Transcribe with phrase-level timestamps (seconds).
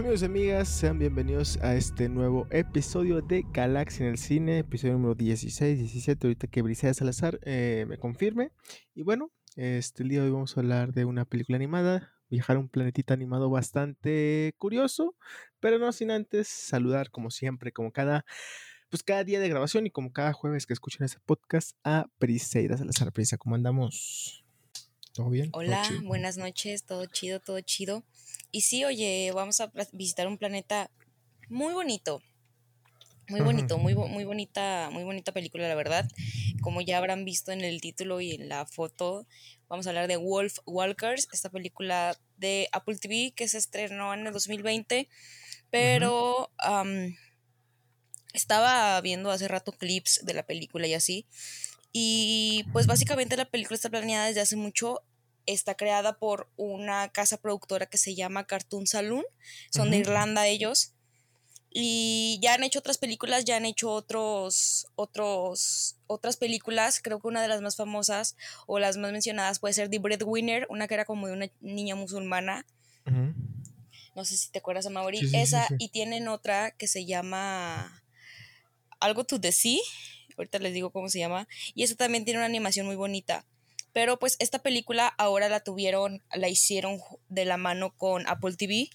[0.00, 4.94] Amigos y amigas, sean bienvenidos a este nuevo episodio de Galaxy en el cine, episodio
[4.94, 8.50] número 16, 17, ahorita que Briseida Salazar eh, me confirme.
[8.94, 12.60] Y bueno, este día de hoy vamos a hablar de una película animada, viajar a
[12.60, 15.14] un planetita animado bastante curioso,
[15.60, 18.24] pero no sin antes saludar como siempre, como cada,
[18.88, 22.78] pues cada día de grabación y como cada jueves que escuchen este podcast a Briseida
[22.78, 23.12] Salazar.
[23.12, 24.46] Prisa, ¿cómo andamos?
[25.12, 25.50] ¿Todo bien?
[25.52, 28.02] Hola, buenas noches, todo chido, todo chido.
[28.52, 30.90] Y sí, oye, vamos a visitar un planeta
[31.48, 32.22] muy bonito.
[33.28, 36.08] Muy bonito, muy, muy bonita, muy bonita película, la verdad.
[36.62, 39.24] Como ya habrán visto en el título y en la foto,
[39.68, 44.26] vamos a hablar de Wolf Walkers, esta película de Apple TV que se estrenó en
[44.26, 45.08] el 2020,
[45.70, 46.50] pero
[48.32, 51.24] estaba viendo hace rato clips de la película y así.
[51.92, 55.02] Y pues básicamente la película está planeada desde hace mucho
[55.46, 59.24] está creada por una casa productora que se llama Cartoon Saloon,
[59.70, 60.92] son de Irlanda ellos.
[61.72, 67.00] Y ya han hecho otras películas, ya han hecho otros, otros, otras películas.
[67.00, 70.66] Creo que una de las más famosas o las más mencionadas puede ser The Breadwinner,
[70.68, 72.66] una que era como de una niña musulmana.
[74.16, 75.20] No sé si te acuerdas, a Mauri.
[75.32, 78.02] Esa, y tienen otra que se llama
[78.98, 79.78] Algo to the Sea.
[80.36, 81.46] Ahorita les digo cómo se llama.
[81.74, 83.46] Y esa también tiene una animación muy bonita.
[83.92, 88.90] Pero pues esta película ahora la tuvieron, la hicieron de la mano con Apple TV,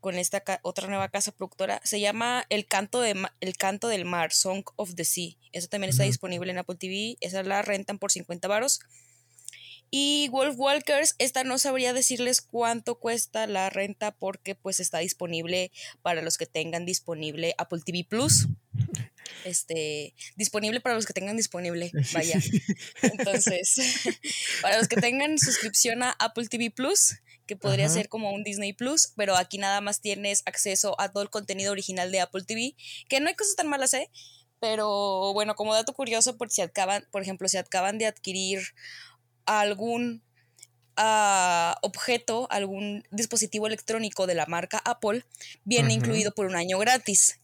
[0.00, 1.80] con esta otra nueva casa productora.
[1.84, 5.32] Se llama El Canto, de El Canto del Mar, Song of the Sea.
[5.52, 7.16] Eso también está disponible en Apple TV.
[7.20, 8.80] Esa la rentan por 50 varos.
[9.90, 15.72] Y Wolf Walkers, esta no sabría decirles cuánto cuesta la renta porque pues está disponible
[16.02, 18.48] para los que tengan disponible Apple TV Plus
[19.44, 22.40] este, disponible para los que tengan disponible, vaya.
[23.02, 23.76] Entonces,
[24.62, 27.16] para los que tengan suscripción a Apple TV Plus,
[27.46, 31.22] que podría ser como un Disney Plus, pero aquí nada más tienes acceso a todo
[31.22, 32.76] el contenido original de Apple TV,
[33.08, 34.10] que no hay cosas tan malas, ¿eh?
[34.60, 38.60] Pero bueno, como dato curioso, por si acaban, por ejemplo, si acaban de adquirir
[39.46, 40.22] algún
[40.96, 45.24] ah, objeto, algún dispositivo electrónico de la marca Apple,
[45.64, 47.40] viene incluido por un año gratis.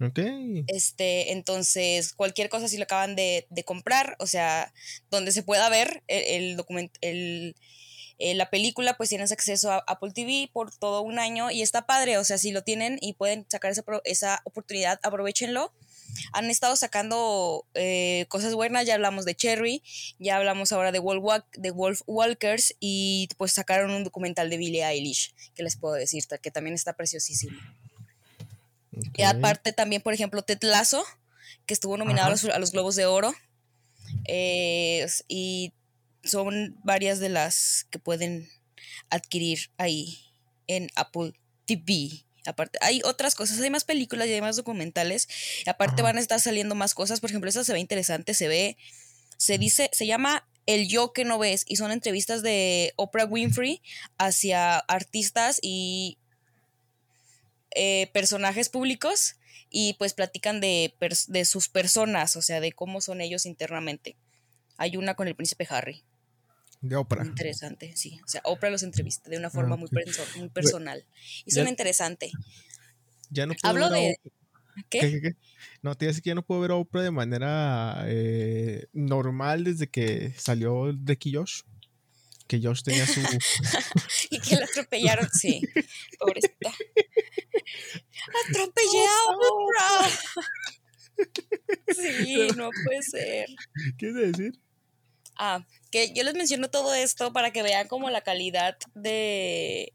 [0.00, 0.20] Ok.
[0.68, 4.72] Este, entonces, cualquier cosa si lo acaban de, comprar, o sea,
[5.10, 7.56] donde se pueda ver el, documento, el,
[8.18, 11.86] eh, la película, pues tienes acceso a Apple TV por todo un año y está
[11.86, 15.72] padre, o sea, si lo tienen y pueden sacar esa, esa oportunidad, aprovechenlo.
[16.32, 19.82] Han estado sacando eh, cosas buenas, ya hablamos de Cherry,
[20.18, 24.84] ya hablamos ahora de Wolf, de Wolf Walkers y pues sacaron un documental de Billie
[24.84, 27.58] Eilish, que les puedo decir, que también está preciosísimo.
[29.14, 31.04] Y aparte también, por ejemplo, Ted Lasso,
[31.66, 33.34] que estuvo nominado a los, Globos de Oro.
[34.26, 35.72] Eh, y
[36.24, 38.48] son varias de las que pueden
[39.10, 40.18] adquirir ahí
[40.66, 41.32] en Apple
[41.64, 42.24] TV.
[42.46, 45.28] Aparte, hay otras cosas, hay más películas y hay más documentales.
[45.64, 47.20] Y aparte van a estar saliendo más cosas.
[47.20, 48.76] Por ejemplo, esta se ve interesante, se ve,
[49.36, 51.64] se dice, se llama El yo que no ves.
[51.66, 53.82] Y son entrevistas de Oprah Winfrey
[54.16, 56.18] hacia artistas y
[57.70, 59.36] eh, personajes públicos
[59.70, 60.94] y pues platican de,
[61.28, 64.16] de, sus personas, o sea, de cómo son ellos internamente.
[64.76, 66.04] Hay una con el príncipe Harry.
[66.80, 67.24] De Oprah.
[67.24, 68.20] interesante, sí.
[68.24, 69.88] O sea, Oprah los entrevista de una forma ah, muy,
[70.36, 71.04] muy, personal.
[71.44, 72.30] Y son interesante.
[73.30, 74.16] Ya no puedo Hablo de...
[74.90, 75.34] ¿Qué?
[75.82, 80.32] No, te que ya no puedo ver a Oprah de manera eh, normal desde que
[80.36, 81.62] salió de Josh
[82.46, 83.20] que Josh tenía su...
[84.30, 85.60] y que la atropellaron, sí,
[86.18, 86.72] pobrecita.
[88.48, 90.10] Atropellé a Oprah.
[91.94, 93.46] sí, no puede ser.
[93.98, 94.60] ¿Qué es decir?
[95.38, 99.92] Ah, que yo les menciono todo esto para que vean como la calidad de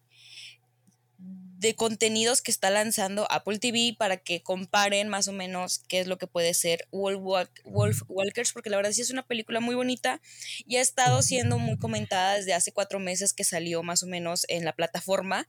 [1.61, 6.07] de contenidos que está lanzando Apple TV para que comparen más o menos qué es
[6.07, 10.21] lo que puede ser Wolf, Walkers, porque la verdad sí es una película muy bonita
[10.65, 14.45] y ha estado siendo muy comentada desde hace cuatro meses que salió más o menos
[14.47, 15.47] en la plataforma.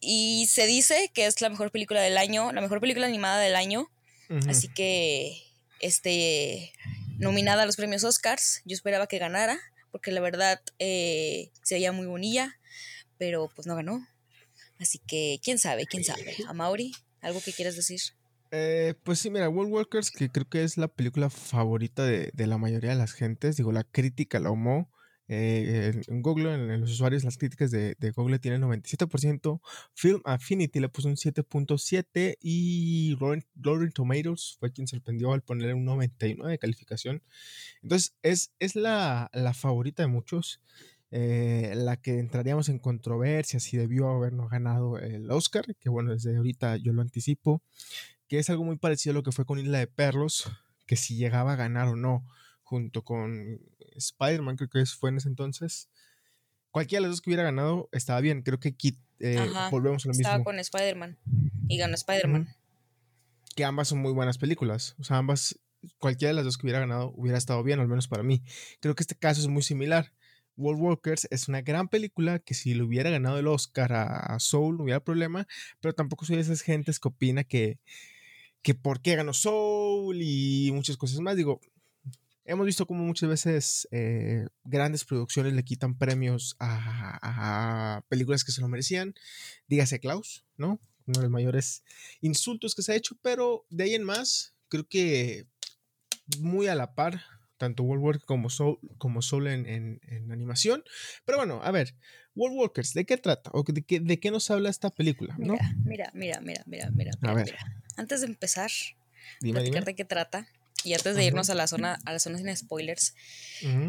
[0.00, 3.56] Y se dice que es la mejor película del año, la mejor película animada del
[3.56, 3.90] año.
[4.48, 5.36] Así que,
[5.80, 6.72] este,
[7.18, 9.60] nominada a los premios Oscars, yo esperaba que ganara,
[9.90, 12.58] porque la verdad eh, se veía muy bonilla,
[13.18, 14.08] pero pues no ganó.
[14.82, 16.34] Así que, quién sabe, quién sabe.
[16.48, 18.00] A Mauri, ¿algo que quieras decir?
[18.50, 22.58] Eh, pues sí, mira, World Walkers, que creo que es la película favorita de, la
[22.58, 24.90] mayoría de las gentes, digo, la crítica la amó.
[25.28, 29.60] Eh, en Google, en, los usuarios, las críticas de, Google tienen 97%,
[29.94, 35.84] Film Affinity le puso un 7.7 y Rotten Tomatoes fue quien sorprendió al ponerle un
[35.84, 37.22] 99 de calificación.
[37.82, 40.60] Entonces, es, es la, la favorita de muchos.
[41.14, 46.34] Eh, la que entraríamos en controversia si debió habernos ganado el Oscar, que bueno, desde
[46.34, 47.62] ahorita yo lo anticipo,
[48.28, 50.50] que es algo muy parecido a lo que fue con Isla de Perlos,
[50.86, 52.26] que si llegaba a ganar o no,
[52.62, 53.60] junto con
[53.94, 55.90] Spider-Man, creo que fue en ese entonces.
[56.70, 58.40] Cualquiera de las dos que hubiera ganado estaba bien.
[58.40, 59.36] Creo que Kit, eh,
[59.70, 60.22] volvemos a lo mismo.
[60.22, 61.18] Estaba con Spider-Man
[61.68, 62.48] y ganó Spider-Man.
[63.54, 64.94] Que ambas son muy buenas películas.
[64.98, 65.58] O sea, ambas,
[65.98, 68.42] cualquiera de las dos que hubiera ganado hubiera estado bien, al menos para mí.
[68.80, 70.14] Creo que este caso es muy similar.
[70.56, 74.76] World Walkers es una gran película que si le hubiera ganado el Oscar a Soul
[74.76, 75.46] no hubiera problema,
[75.80, 77.78] pero tampoco soy de esas gentes que opina que,
[78.62, 81.36] que por qué ganó Soul y muchas cosas más.
[81.36, 81.60] Digo,
[82.44, 88.60] hemos visto como muchas veces eh, grandes producciones le quitan premios a, películas que se
[88.60, 89.14] lo merecían.
[89.68, 90.80] Dígase Klaus, ¿no?
[91.06, 91.82] Uno de los mayores
[92.20, 95.46] insultos que se ha hecho, pero de ahí en más, creo que
[96.38, 97.22] muy a la par
[97.62, 100.00] tanto World Walkers como Soul, como Soul en,
[100.32, 100.82] animación.
[101.24, 101.94] Pero bueno, a ver,
[102.34, 103.52] World Walkers, ¿de qué trata?
[103.54, 105.36] ¿O de qué, de qué nos habla esta película?
[105.38, 105.54] Mira,
[105.84, 107.12] mira, mira, mira, mira, mira.
[107.22, 107.56] A ver.
[107.96, 108.72] Antes de empezar,
[109.40, 110.48] dime, de qué trata.
[110.82, 113.14] Y antes de irnos a la zona, a las zonas sin spoilers.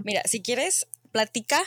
[0.04, 1.64] Mira, si quieres, platica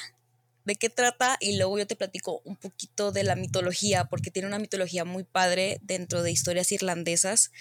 [0.67, 4.49] de qué trata y luego yo te platico un poquito de la mitología, porque tiene
[4.49, 7.53] una mitología muy padre dentro de historias irlandesas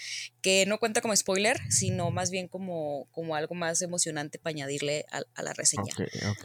[0.42, 5.06] que no cuenta como spoiler, sino más bien como, como algo más emocionante para añadirle
[5.10, 5.94] a, la reseña.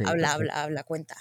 [0.06, 1.18] habla, habla, habla, cuenta.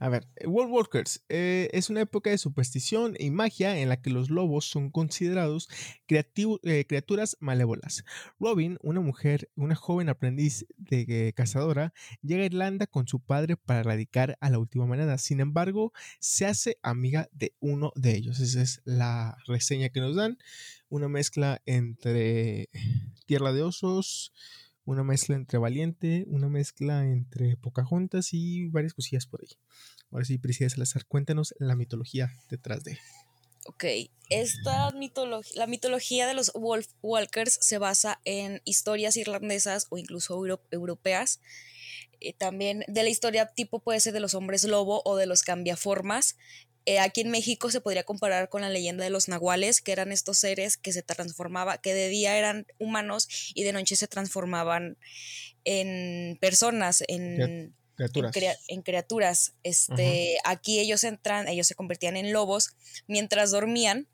[0.00, 4.08] A ver, World Walkers eh, es una época de superstición y magia en la que
[4.08, 5.68] los lobos son considerados
[6.08, 8.04] eh, criaturas malévolas.
[8.38, 11.92] Robin, una mujer, una joven aprendiz de cazadora,
[12.22, 15.18] llega a Irlanda con su padre para erradicar a la última manada.
[15.18, 18.40] Sin embargo, se hace amiga de uno de ellos.
[18.40, 20.38] Esa es la reseña que nos dan.
[20.88, 22.70] Una mezcla entre
[23.26, 24.32] Tierra de Osos,
[24.90, 29.56] una mezcla entre Valiente, una mezcla entre Pocahontas y varias cosillas por ahí.
[30.10, 32.98] Ahora sí, Priscila Salazar, cuéntanos la mitología detrás de.
[33.66, 33.84] Ok,
[34.30, 40.42] esta mitología, la mitología de los Wolf Walkers se basa en historias irlandesas o incluso
[40.72, 41.40] europeas.
[42.18, 45.42] Eh, también de la historia tipo puede ser de los hombres lobo o de los
[45.42, 46.36] cambiaformas,
[46.86, 50.12] eh, aquí en México se podría comparar con la leyenda de los nahuales, que eran
[50.12, 54.96] estos seres que se transformaban, que de día eran humanos y de noche se transformaban
[55.64, 58.58] en personas, en criaturas.
[58.68, 59.52] En, criaturas.
[59.62, 62.70] Este, aquí ellos entran, ellos se convertían en lobos
[63.06, 64.08] mientras dormían.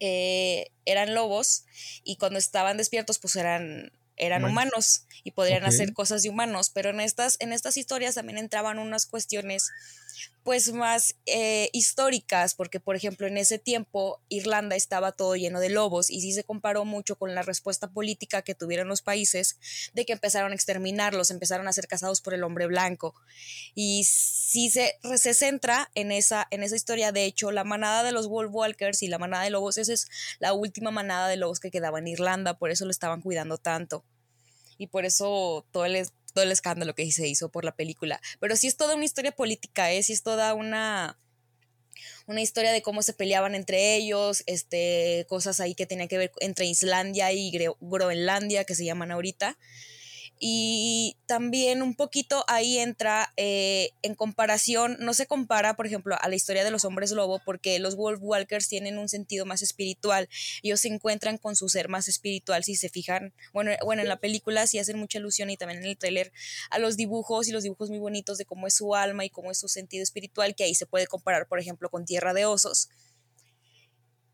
[0.00, 1.64] Eh, eran lobos
[2.04, 6.90] y cuando estaban despiertos pues eran eran humanos y podrían hacer cosas de humanos, pero
[6.90, 9.70] en estas, en estas historias también entraban unas cuestiones
[10.42, 15.68] pues más eh, históricas, porque por ejemplo en ese tiempo Irlanda estaba todo lleno de
[15.68, 19.58] lobos y sí se comparó mucho con la respuesta política que tuvieron los países
[19.92, 23.14] de que empezaron a exterminarlos, empezaron a ser cazados por el hombre blanco.
[23.74, 28.12] Y sí se, se centra en esa, en esa historia, de hecho la manada de
[28.12, 31.60] los Wolf Walkers y la manada de lobos, esa es la última manada de lobos
[31.60, 34.04] que quedaba en Irlanda, por eso lo estaban cuidando tanto.
[34.78, 38.20] Y por eso todo el, todo el escándalo que se hizo por la película.
[38.40, 40.02] Pero sí es toda una historia política, ¿eh?
[40.02, 41.18] sí es toda una,
[42.26, 46.32] una historia de cómo se peleaban entre ellos, este, cosas ahí que tenían que ver
[46.40, 49.58] entre Islandia y Groenlandia, que se llaman ahorita.
[50.40, 56.28] Y también un poquito ahí entra eh, en comparación, no se compara, por ejemplo, a
[56.28, 60.28] la historia de los hombres lobo, porque los Wolf Walkers tienen un sentido más espiritual.
[60.62, 63.32] Ellos se encuentran con su ser más espiritual, si se fijan.
[63.52, 66.32] Bueno, bueno en la película sí hacen mucha alusión y también en el tráiler
[66.70, 69.50] a los dibujos y los dibujos muy bonitos de cómo es su alma y cómo
[69.50, 72.88] es su sentido espiritual, que ahí se puede comparar, por ejemplo, con Tierra de Osos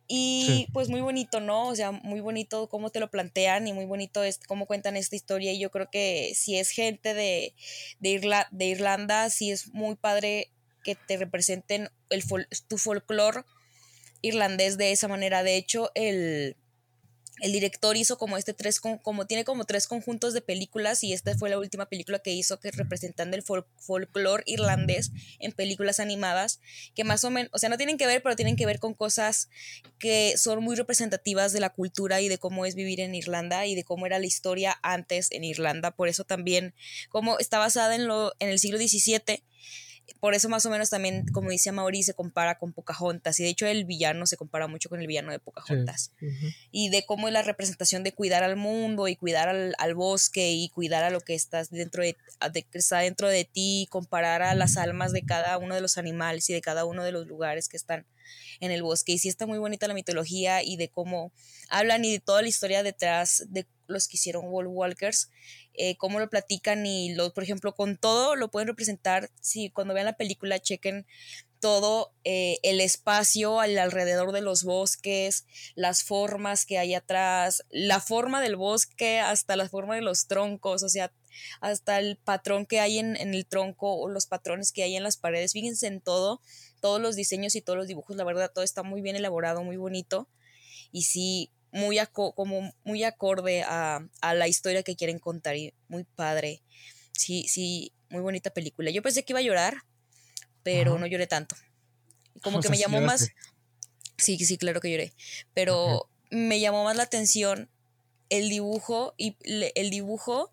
[0.06, 1.68] y pues muy bonito, ¿no?
[1.68, 5.16] O sea, muy bonito cómo te lo plantean y muy bonito es cómo cuentan esta
[5.16, 5.52] historia.
[5.52, 7.54] Y yo creo que si es gente de,
[8.00, 10.50] de, de Irlanda, sí es muy padre
[10.82, 12.23] que te representen el
[12.68, 13.44] tu folclore
[14.20, 15.42] irlandés de esa manera.
[15.42, 16.56] De hecho, el,
[17.40, 21.36] el director hizo como este tres, como tiene como tres conjuntos de películas y esta
[21.36, 25.10] fue la última película que hizo que representando el folclore irlandés
[25.40, 26.60] en películas animadas,
[26.94, 28.94] que más o menos, o sea, no tienen que ver, pero tienen que ver con
[28.94, 29.48] cosas
[29.98, 33.74] que son muy representativas de la cultura y de cómo es vivir en Irlanda y
[33.74, 35.90] de cómo era la historia antes en Irlanda.
[35.90, 36.74] Por eso también,
[37.08, 39.42] como está basada en, lo, en el siglo XVII,
[40.20, 43.38] por eso más o menos también, como dice Mauri, se compara con Pocahontas.
[43.40, 46.12] Y de hecho el villano se compara mucho con el villano de Pocahontas.
[46.70, 50.68] Y de cómo es la representación de cuidar al mundo y cuidar al, bosque y
[50.70, 52.16] cuidar a lo que estás dentro de,
[52.73, 56.52] está dentro de ti, comparar a las almas de cada uno de los animales y
[56.52, 58.06] de cada uno de los lugares que están
[58.61, 59.12] en el bosque.
[59.12, 61.32] Y sí está muy bonita la mitología y de cómo
[61.68, 65.30] hablan y de toda la historia detrás de los que hicieron Wall Walkers,
[65.74, 69.30] eh, cómo lo platican y, lo, por ejemplo, con todo lo pueden representar.
[69.40, 71.06] Si cuando vean la película chequen
[71.64, 78.00] todo eh, el espacio al alrededor de los bosques, las formas que hay atrás, la
[78.00, 81.10] forma del bosque hasta la forma de los troncos, o sea,
[81.62, 85.16] hasta el patrón que hay en, el tronco o los patrones que hay en las
[85.16, 85.52] paredes.
[85.52, 86.42] Fíjense en todo,
[86.80, 89.78] todos los diseños y todos los dibujos, la verdad, todo está muy bien elaborado, muy
[89.78, 90.28] bonito.
[90.92, 96.04] Y sí, muy, como muy acorde a, a, la historia que quieren contar y muy
[96.04, 96.62] padre.
[97.12, 98.92] Sí, sí, muy bonita película.
[98.92, 99.78] Yo pensé que iba a llorar,
[100.62, 101.56] pero no lloré tanto.
[102.42, 103.28] Como que me llamó más...
[104.16, 105.12] Sí, sí, claro que lloré,
[105.52, 107.68] pero me llamó más la atención
[108.30, 110.52] el dibujo y el dibujo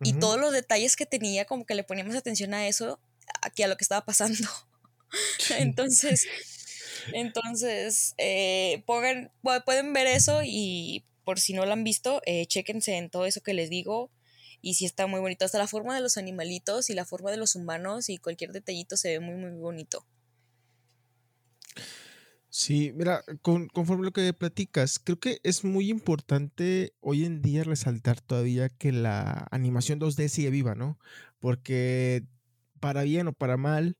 [0.00, 2.98] y todos los detalles que tenía, como que le poníamos atención a eso,
[3.54, 4.48] que a lo que estaba pasando.
[5.58, 6.26] entonces,
[7.12, 9.32] entonces, eh, pongan,
[9.64, 13.40] pueden ver eso y por si no lo han visto, eh, chéquense en todo eso
[13.40, 14.10] que les digo
[14.62, 15.44] y sí está muy bonito.
[15.44, 18.96] Hasta la forma de los animalitos y la forma de los humanos y cualquier detallito
[18.96, 20.06] se ve muy, muy bonito.
[22.48, 28.20] Sí, mira, conforme lo que platicas, creo que es muy importante hoy en día resaltar
[28.22, 30.98] todavía que la animación 2D sigue viva, ¿no?
[31.38, 32.24] Porque
[32.80, 33.98] para bien o para mal,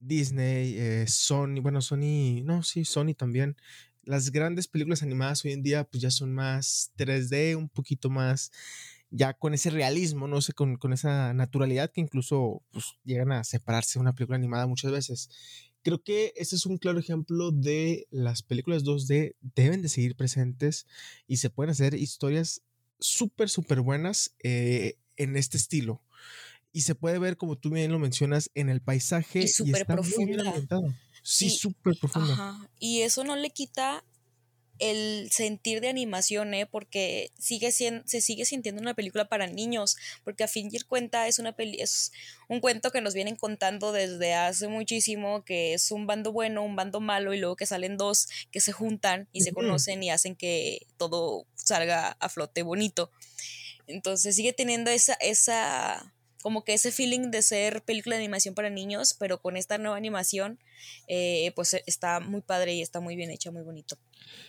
[0.00, 3.56] Disney, eh, Sony, bueno, Sony, no, sí, Sony también.
[4.02, 8.50] Las grandes películas animadas hoy en día pues ya son más 3D, un poquito más
[9.10, 13.44] ya con ese realismo, no sé, con, con esa naturalidad que incluso pues, llegan a
[13.44, 15.30] separarse de una película animada muchas veces.
[15.82, 20.86] Creo que este es un claro ejemplo de las películas 2D deben de seguir presentes
[21.26, 22.62] y se pueden hacer historias
[22.98, 26.02] súper, súper buenas eh, en este estilo.
[26.72, 29.40] Y se puede ver, como tú bien lo mencionas, en el paisaje.
[29.40, 30.54] Y súper profunda.
[31.22, 32.68] Sí, súper profunda.
[32.78, 34.04] Y eso no le quita
[34.78, 36.66] el sentir de animación, ¿eh?
[36.66, 41.26] porque sigue siendo, se sigue sintiendo una película para niños, porque a fin de cuenta
[41.26, 42.12] es, una peli es
[42.48, 46.76] un cuento que nos vienen contando desde hace muchísimo, que es un bando bueno, un
[46.76, 50.36] bando malo, y luego que salen dos que se juntan y se conocen y hacen
[50.36, 53.10] que todo salga a flote bonito.
[53.86, 58.70] Entonces sigue teniendo esa, esa como que ese feeling de ser película de animación para
[58.70, 60.58] niños, pero con esta nueva animación,
[61.08, 63.98] eh, pues está muy padre y está muy bien hecha, muy bonito.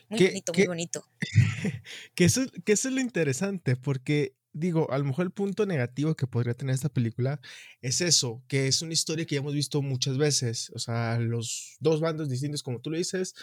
[0.09, 1.05] Muy bonito, muy bonito.
[2.15, 6.15] que, eso, que eso es lo interesante, porque digo, a lo mejor el punto negativo
[6.15, 7.39] que podría tener esta película
[7.81, 10.71] es eso, que es una historia que ya hemos visto muchas veces.
[10.75, 13.35] O sea, los dos bandos distintos, como tú lo dices,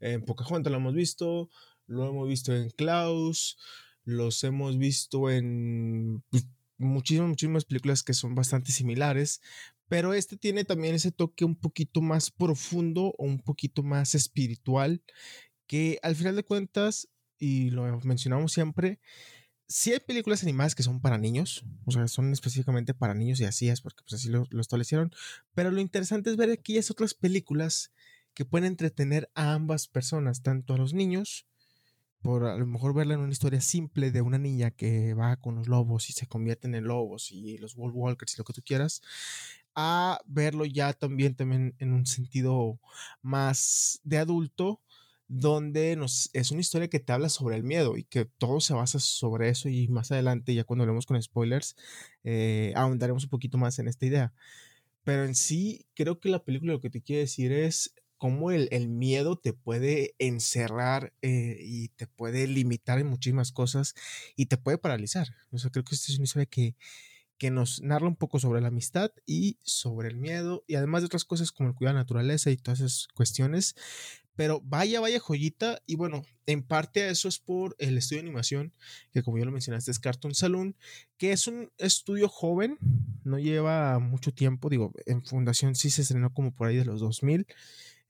[0.00, 1.50] en Pocahontas lo hemos visto,
[1.86, 3.58] lo hemos visto en Klaus,
[4.04, 6.46] los hemos visto en pues,
[6.78, 9.40] muchísimas, muchísimas películas que son bastante similares,
[9.88, 15.02] pero este tiene también ese toque un poquito más profundo o un poquito más espiritual,
[15.66, 19.00] que al final de cuentas, y lo mencionamos siempre,
[19.66, 23.44] sí hay películas animadas que son para niños, o sea, son específicamente para niños y
[23.44, 25.12] así es, porque pues así lo, lo establecieron,
[25.54, 27.92] pero lo interesante es ver aquellas otras películas
[28.34, 31.46] que pueden entretener a ambas personas, tanto a los niños
[32.24, 35.56] por a lo mejor verla en una historia simple de una niña que va con
[35.56, 38.62] los lobos y se convierten en lobos y los Wolf Walkers y lo que tú
[38.64, 39.02] quieras,
[39.74, 42.80] a verlo ya también, también en un sentido
[43.20, 44.80] más de adulto,
[45.28, 48.72] donde nos, es una historia que te habla sobre el miedo y que todo se
[48.72, 51.76] basa sobre eso y más adelante, ya cuando hablemos con spoilers,
[52.24, 54.32] eh, ahondaremos un poquito más en esta idea.
[55.02, 58.88] Pero en sí, creo que la película lo que te quiere decir es cómo el,
[58.88, 63.94] miedo te puede encerrar eh, y te puede limitar en muchísimas cosas
[64.34, 65.28] y te puede paralizar.
[65.50, 66.74] O sea, creo que esta es una historia que,
[67.36, 71.06] que nos narra un poco sobre la amistad y sobre el miedo y además de
[71.08, 73.76] otras cosas como el cuidado de la naturaleza y todas esas cuestiones.
[74.36, 75.82] Pero vaya, vaya joyita.
[75.84, 78.72] Y bueno, en parte a eso es por el estudio de animación,
[79.12, 80.76] que como ya lo mencionaste es Cartoon Saloon,
[81.18, 82.78] que es un estudio joven,
[83.22, 87.00] no lleva mucho tiempo, digo, en fundación sí se estrenó como por ahí de los
[87.00, 87.46] 2000.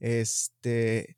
[0.01, 1.17] Este,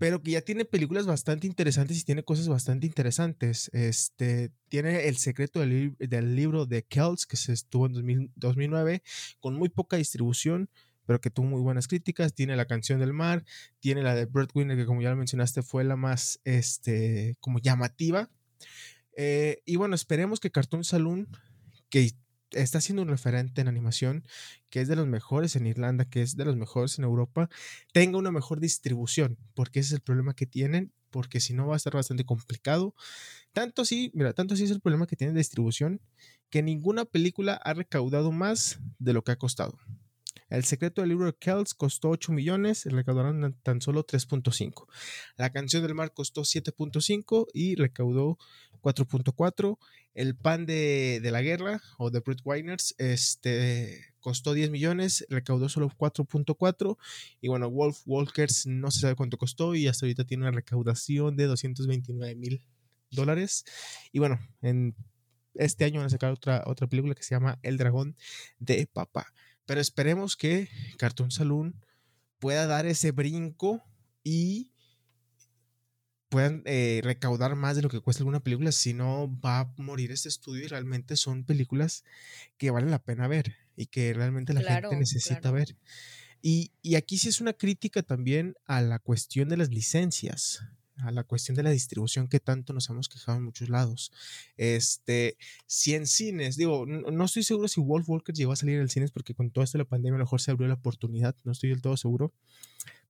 [0.00, 3.70] pero que ya tiene películas bastante interesantes y tiene cosas bastante interesantes.
[3.74, 9.02] Este, tiene El secreto del, libro de Kells, que se estuvo en 2009,
[9.40, 10.70] con muy poca distribución,
[11.04, 12.32] pero que tuvo muy buenas críticas.
[12.32, 13.44] Tiene La canción del mar,
[13.78, 18.30] tiene la de Winner que como ya lo mencionaste, fue la más, este, como llamativa.
[19.18, 21.28] Eh, y bueno, esperemos que Cartoon Saloon,
[21.90, 22.12] que
[22.52, 24.24] está siendo un referente en animación,
[24.68, 27.48] que es de los mejores en Irlanda, que es de los mejores en Europa,
[27.92, 31.74] tenga una mejor distribución, porque ese es el problema que tienen, porque si no va
[31.74, 32.94] a estar bastante complicado.
[33.52, 36.00] Tanto así, mira, tanto así es el problema que tienen de distribución,
[36.50, 39.78] que ninguna película ha recaudado más de lo que ha costado.
[40.50, 44.88] El secreto del libro de Kells costó 8 millones, recaudaron tan solo 3.5.
[45.36, 48.36] La canción del mar costó 7.5 y recaudó
[48.80, 49.78] 4.4.
[50.14, 55.88] El pan de, la guerra o de Brett Winers este, costó 10 millones, recaudó solo
[55.88, 56.96] 4.4.
[57.40, 61.36] Y bueno, Wolf Walkers no se sabe cuánto costó y hasta ahorita tiene una recaudación
[61.36, 62.62] de 229 mil
[63.10, 63.64] dólares.
[64.12, 64.94] Y bueno, en
[65.54, 68.16] este año van a sacar otra, otra película que se llama El dragón
[68.58, 69.32] de papá.
[69.66, 71.74] Pero esperemos que Cartoon Saloon
[72.38, 73.84] pueda dar ese brinco
[74.24, 74.72] y
[76.30, 80.12] puedan eh, recaudar más de lo que cuesta alguna película, si no va a morir
[80.12, 82.04] este estudio y realmente son películas
[82.56, 85.76] que valen la pena ver y que realmente la gente necesita ver.
[86.40, 90.62] Y, y, aquí sí es una crítica también a la cuestión de las licencias
[91.02, 94.12] a la cuestión de la distribución que tanto nos hemos quejado en muchos lados.
[94.56, 98.88] Este, si en cines, digo, no, estoy seguro si Wolf Walker llegó a salir en
[98.88, 101.34] cines porque con todo esto de la pandemia a lo mejor se abrió la oportunidad,
[101.44, 102.32] no estoy del todo seguro.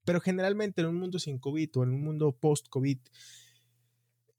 [0.04, 2.98] Pero generalmente en un mundo sin COVID o en un mundo post-COVID,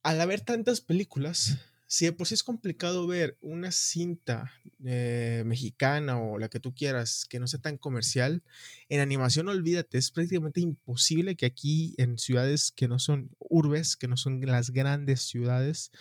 [0.03, 1.60] al haber tantas películas,
[1.91, 4.53] si de por sí es complicado ver una cinta
[4.86, 8.44] eh, mexicana o la que tú quieras que no sea tan comercial,
[8.88, 14.08] en animación olvídate, es prácticamente imposible que aquí en ciudades que no son urbes, que
[14.08, 15.91] no son las grandes ciudades,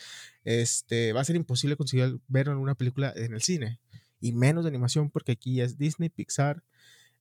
[0.44, 3.80] este, va a ser imposible conseguir ver una película en el cine.
[4.20, 6.62] Y menos de animación porque aquí es Disney, Pixar,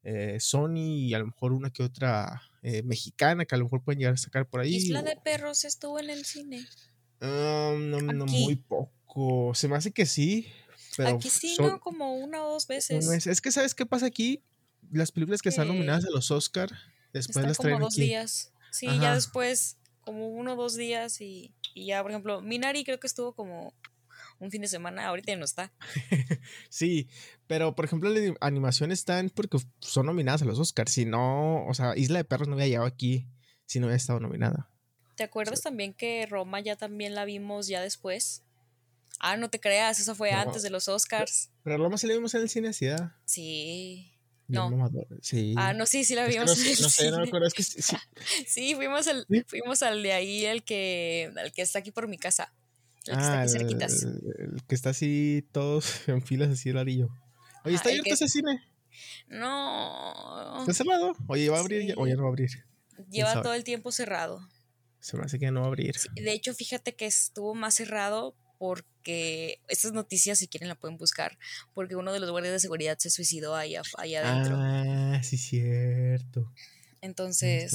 [0.03, 3.83] eh, Sony y a lo mejor una que otra eh, mexicana que a lo mejor
[3.83, 4.75] pueden llegar a sacar por ahí.
[4.75, 6.65] Isla de Perros estuvo en el cine.
[7.21, 9.53] Ah, no, no, muy poco.
[9.53, 10.47] Se me hace que sí.
[10.97, 11.79] Pero aquí sí, ¿no?
[11.79, 13.27] Como una o dos veces.
[13.27, 14.43] Es que, ¿sabes qué pasa aquí?
[14.91, 16.69] Las películas que están nominadas a los Oscar,
[17.13, 18.53] después las traen como dos días.
[18.71, 22.99] Sí, ya después, como uno o dos días y, y, ya, por ejemplo, Minari creo
[22.99, 23.73] que estuvo como
[24.39, 25.71] un fin de semana, ahorita ya no está.
[26.69, 27.09] sí,
[27.47, 30.91] pero por ejemplo, las animaciones están porque son nominadas a los Oscars.
[30.91, 33.27] Si no, o sea, Isla de Perros no hubiera llegado aquí
[33.65, 34.69] si no hubiera estado nominada.
[35.15, 38.43] ¿Te acuerdas también que Roma ya también la vimos ya después?
[39.19, 41.51] Ah, no te creas, eso fue antes de los Oscars.
[41.63, 42.87] Pero, Roma sí la vimos en el cine, ¿sí?
[43.25, 44.13] Sí.
[44.47, 44.89] No.
[45.21, 45.53] Sí.
[45.57, 46.47] Ah, no, sí, sí la vimos.
[46.47, 47.81] no, sé, no me acuerdo, es que sí.
[48.47, 52.17] sí, fuimos, al, fuimos al de ahí, el que, el que está aquí por mi
[52.17, 52.53] casa.
[53.07, 54.03] El que está aquí ah, cerquitas.
[54.03, 57.09] El, que está así, todos en filas así rarillo.
[57.65, 58.61] Oye, ¿está abierto ese cine?
[59.27, 60.59] No.
[60.61, 61.15] ¿Está cerrado?
[61.27, 61.93] Oye, ¿va a abrir?
[61.97, 62.49] O ya no va a abrir.
[63.09, 64.47] Lleva todo el tiempo cerrado.
[64.99, 65.95] Se me hace que no va a abrir.
[66.13, 71.37] de hecho, fíjate que estuvo más cerrado porque estas noticias, si quieren, la pueden buscar,
[71.73, 74.57] porque uno de los guardias de seguridad se suicidó allá, allá adentro.
[74.59, 76.51] Ah, sí, cierto.
[77.01, 77.73] Entonces,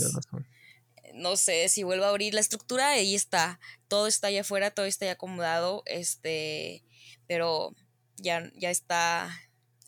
[1.15, 4.87] no sé si vuelvo a abrir la estructura, ahí está, todo está allá afuera, todo
[4.87, 6.85] está ya acomodado, este,
[7.27, 7.75] pero
[8.17, 9.31] ya, ya está,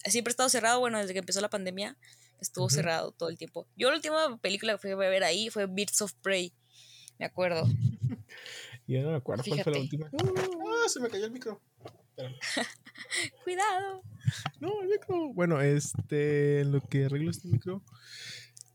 [0.04, 1.96] siempre ha estado cerrado, bueno, desde que empezó la pandemia
[2.40, 3.66] estuvo cerrado todo el tiempo.
[3.76, 6.52] Yo la última película que fui a ver ahí fue Birds of Prey
[7.18, 7.66] me acuerdo.
[8.86, 10.10] Yo no me acuerdo cuál fue la última.
[10.12, 10.88] ¡Ah!
[10.88, 11.60] Se me cayó el micro.
[13.44, 14.02] Cuidado.
[14.60, 15.32] No, el micro.
[15.32, 17.82] Bueno, este, lo que arreglo este micro.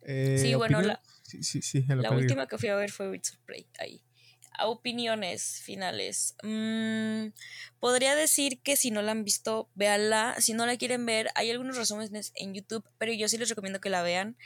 [0.03, 3.33] Eh, sí, bueno, la, sí, sí, sí, la última que fui a ver fue Wits
[3.33, 4.03] of Prey, ahí.
[4.57, 6.35] A opiniones finales.
[6.43, 7.27] Mm,
[7.79, 10.35] podría decir que si no la han visto, véanla.
[10.39, 13.79] Si no la quieren ver, hay algunos resúmenes en YouTube, pero yo sí les recomiendo
[13.79, 14.37] que la vean.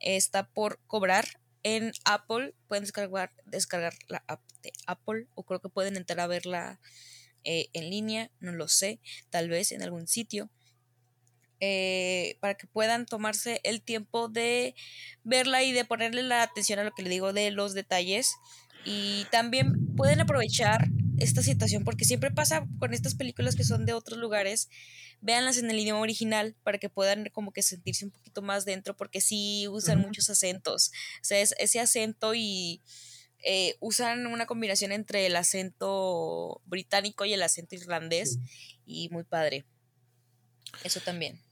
[0.00, 1.26] Está por cobrar
[1.64, 6.26] en Apple pueden descargar, descargar la app de Apple o creo que pueden entrar a
[6.26, 6.78] verla
[7.42, 9.00] eh, en línea, no lo sé,
[9.30, 10.50] tal vez en algún sitio.
[11.66, 14.74] Eh, para que puedan tomarse el tiempo de
[15.22, 18.34] verla y de ponerle la atención a lo que le digo de los detalles.
[18.84, 23.94] Y también pueden aprovechar esta situación porque siempre pasa con estas películas que son de
[23.94, 24.68] otros lugares
[25.22, 28.94] véanlas en el idioma original para que puedan como que sentirse un poquito más dentro,
[28.94, 30.90] porque sí usan muchos acentos.
[31.22, 32.82] O sea, es, ese acento y
[33.42, 38.38] eh, usan una combinación entre el acento británico y el acento irlandés
[38.84, 39.64] y muy padre.
[40.82, 41.43] Eso también.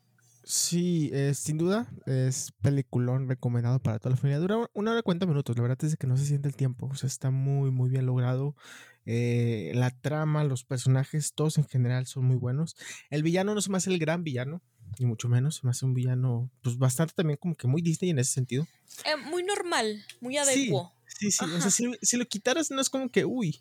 [0.44, 4.40] Sí, eh, sin duda es peliculón recomendado para toda la familia.
[4.40, 6.88] Dura una hora y cuarenta minutos, la verdad es que no se siente el tiempo,
[6.90, 8.56] o sea, está muy, muy bien logrado.
[9.04, 12.76] Eh, la trama, los personajes, todos en general son muy buenos.
[13.10, 14.62] El villano no se me hace el gran villano,
[14.98, 18.10] ni mucho menos, se me hace un villano, pues bastante también como que muy Disney
[18.10, 18.66] en ese sentido.
[19.04, 20.92] Eh, muy normal, muy adecuado.
[21.06, 23.60] Sí, sí, o sea, si, lo quitaras no es como que, uy,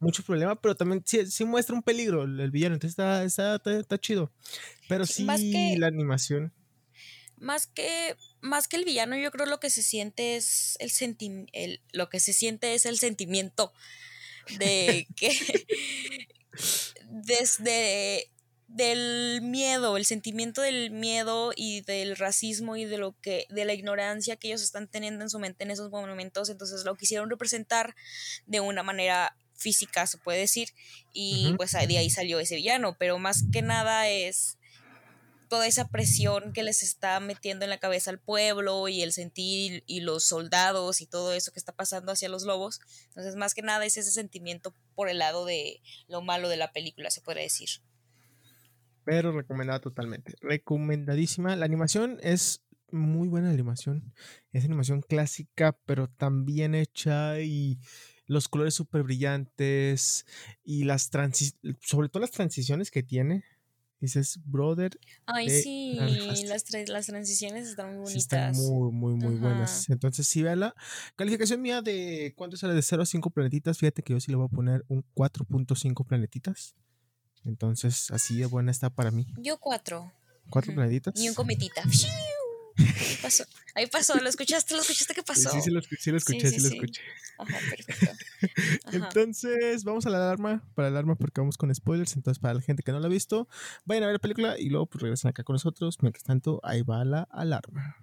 [0.00, 4.32] mucho problema, pero también sí, muestra un peligro el, villano, entonces está, está, chido.
[4.88, 5.26] Pero sí,
[5.76, 6.52] la animación.
[7.36, 11.52] Más que, más que el villano, yo creo lo que se siente es el sentimiento,
[11.92, 13.72] lo que se siente es el sentimiento
[14.58, 15.30] de que
[17.04, 18.30] desde
[18.68, 23.72] del miedo, el sentimiento del miedo y del racismo y de lo que, de la
[23.72, 27.96] ignorancia que ellos están teniendo en su mente en esos momentos, entonces lo quisieron representar
[28.46, 30.70] de una manera física, se puede decir,
[31.12, 34.56] y pues de ahí salió ese villano, pero más que nada es
[35.48, 39.82] toda esa presión que les está metiendo en la cabeza al pueblo y el sentir
[39.86, 42.80] y los soldados y todo eso que está pasando hacia los lobos.
[43.08, 46.72] Entonces, más que nada es ese sentimiento por el lado de lo malo de la
[46.72, 47.68] película, se puede decir
[49.08, 50.34] pero recomendada totalmente.
[50.42, 51.56] Recomendadísima.
[51.56, 54.12] La animación es muy buena animación.
[54.52, 57.78] Es animación clásica, pero también hecha y
[58.28, 60.26] los colores súper brillantes
[60.62, 63.42] y las transiciones, sobre todo las transiciones que tiene.
[64.00, 64.96] Dices, brother.
[65.26, 65.98] Ay, sí,
[66.46, 68.16] las, las, transiciones están muy bonitas.
[68.16, 69.90] están muy, muy, muy buenas.
[69.90, 70.72] Entonces, sí, la
[71.16, 73.76] Calificación mía de cuánto sale de 0 a 5 planetitas.
[73.76, 76.76] Fíjate que yo sí le voy a poner un 4.5 planetitas.
[77.44, 79.26] Entonces, así de buena está para mí.
[79.38, 80.12] Yo cuatro.
[80.48, 81.20] ¿Cuatro planetitas?
[81.20, 81.82] Y un cometita.
[82.78, 83.44] Ahí pasó.
[83.74, 84.20] Ahí pasó.
[84.20, 84.74] ¿Lo escuchaste?
[84.74, 85.14] ¿Lo escuchaste?
[85.14, 85.50] ¿Qué pasó?
[85.50, 87.02] Sí, sí, lo, sí lo escuché, sí, lo escuché.
[87.38, 88.12] Ajá, perfecto.
[88.92, 92.16] Entonces, vamos a la alarma, para la alarma porque vamos con spoilers.
[92.16, 93.48] Entonces, para la gente que no la ha visto,
[93.84, 95.98] vayan a ver la película y luego pues regresan acá con nosotros.
[96.02, 97.96] Mientras tanto, ahí va la alarma.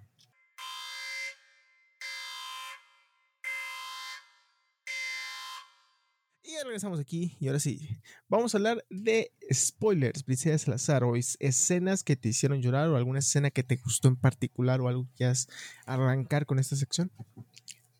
[6.64, 12.16] Regresamos aquí y ahora sí, vamos a hablar de spoilers, Briseida Salazar, o escenas que
[12.16, 15.48] te hicieron llorar o alguna escena que te gustó en particular o algo que quieras
[15.84, 17.10] arrancar con esta sección.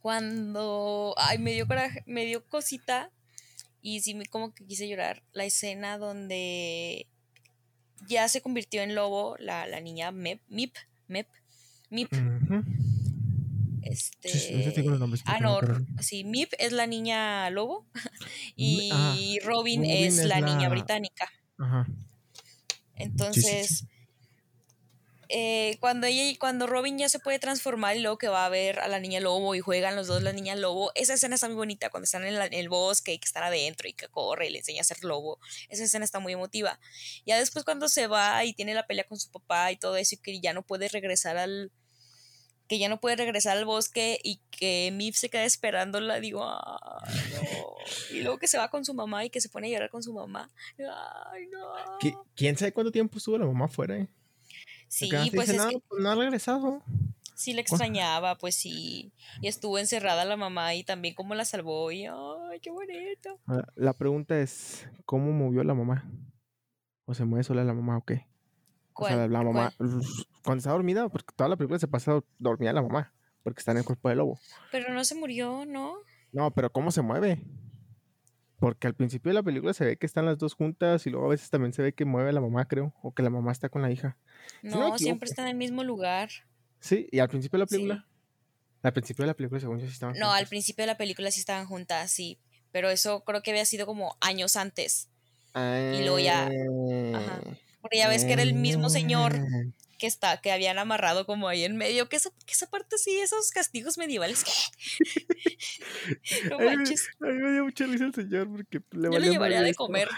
[0.00, 3.10] Cuando, ay, me dio coraje, me dio cosita
[3.82, 7.08] y sí, como que quise llorar, la escena donde
[8.08, 10.74] ya se convirtió en lobo la, niña Mep, Mip,
[11.08, 11.28] Mep,
[11.90, 12.12] Mip.
[13.90, 15.22] Este.
[15.26, 15.60] ah, no,
[16.00, 17.86] sí, Mip es la niña lobo
[18.56, 21.30] y ah, Robin, es, la, niña británica.
[21.58, 21.86] Ajá.
[22.96, 23.84] Entonces,
[25.28, 28.80] eh, cuando ella, cuando Robin ya se puede transformar y luego que va a ver
[28.80, 31.56] a la niña lobo y juegan los dos la niña lobo, esa escena está muy
[31.56, 34.58] bonita cuando están en, el bosque y que están adentro y que corre y le
[34.58, 35.38] enseña a ser lobo.
[35.68, 36.80] Esa escena está muy emotiva.
[37.24, 40.14] Ya después cuando se va y tiene la pelea con su papá y todo eso
[40.14, 41.70] y que ya no puede regresar al,
[42.68, 47.20] que ya no puede regresar al bosque y que Mif se queda esperándola, digo, ay,
[47.34, 48.16] no.
[48.16, 50.02] Y luego que se va con su mamá y que se pone a llorar con
[50.02, 50.50] su mamá.
[50.78, 52.18] Ay, no.
[52.34, 54.06] ¿Quién sabe cuánto tiempo estuvo la mamá fuera?
[54.88, 55.82] Sí, pues es que...
[55.98, 56.82] no ha regresado.
[57.34, 59.12] Sí le extrañaba, pues sí.
[59.42, 61.92] Y estuvo encerrada la mamá y también cómo la salvó.
[61.92, 63.38] Y ay, qué bonito.
[63.74, 66.10] La pregunta es, ¿cómo movió la mamá?
[67.04, 68.26] ¿O se mueve sola la mamá o qué?
[69.04, 69.72] O sea, la mamá,
[70.44, 73.78] cuando está dormida, porque toda la película se pasa dormida la mamá, porque está en
[73.78, 74.38] el cuerpo del lobo.
[74.72, 75.96] Pero no se murió, ¿no?
[76.32, 77.42] No, pero ¿cómo se mueve?
[78.58, 81.26] Porque al principio de la película se ve que están las dos juntas y luego
[81.26, 83.52] a veces también se ve que mueve a la mamá, creo, o que la mamá
[83.52, 84.16] está con la hija.
[84.62, 86.30] No, siempre está en el mismo lugar.
[86.80, 88.08] Sí, y al principio de la película.
[88.82, 91.30] Al principio de la película, según yo, sí estaban No, al principio de la película
[91.30, 92.38] sí estaban juntas, sí.
[92.70, 95.10] Pero eso creo que había sido como años antes.
[95.54, 96.44] Y luego ya.
[97.14, 97.40] Ajá.
[97.86, 99.72] Porque ya ves que era el mismo señor mm.
[99.96, 103.16] que está, que habían amarrado como ahí en medio, que esa, que esa parte sí,
[103.20, 104.44] esos castigos medievales.
[106.50, 107.08] no manches.
[107.20, 110.08] A mí me dio mucha risa el señor porque le Yo le llevaría de comer.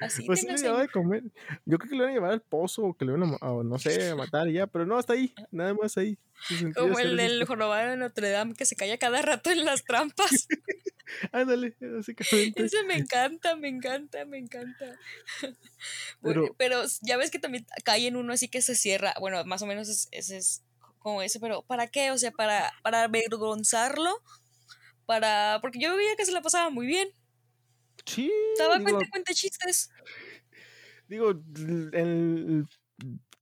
[0.00, 1.22] Así pues sí, le llevaba de comer.
[1.66, 3.78] Yo creo que le iban a llevar al pozo o que le iban a, no
[3.78, 6.18] sé, a matar y ya, pero no, hasta ahí, nada más ahí.
[6.74, 10.48] Como el del jorobado de Notre Dame que se cae cada rato en las trampas.
[11.32, 12.64] Ándale, básicamente.
[12.64, 14.98] Ese me encanta, me encanta, me encanta.
[16.22, 19.14] Pero, pero ya ves que también cae en uno así que se cierra.
[19.18, 20.62] Bueno, más o menos ese es,
[20.98, 22.10] como ese, pero ¿para qué?
[22.10, 24.22] O sea, para, para avergonzarlo,
[25.06, 25.58] para.
[25.62, 27.08] Porque yo veía que se la pasaba muy bien.
[28.04, 28.30] Sí.
[28.52, 29.90] Estaba cuenta, cuenta chistes.
[31.08, 32.66] Digo, el,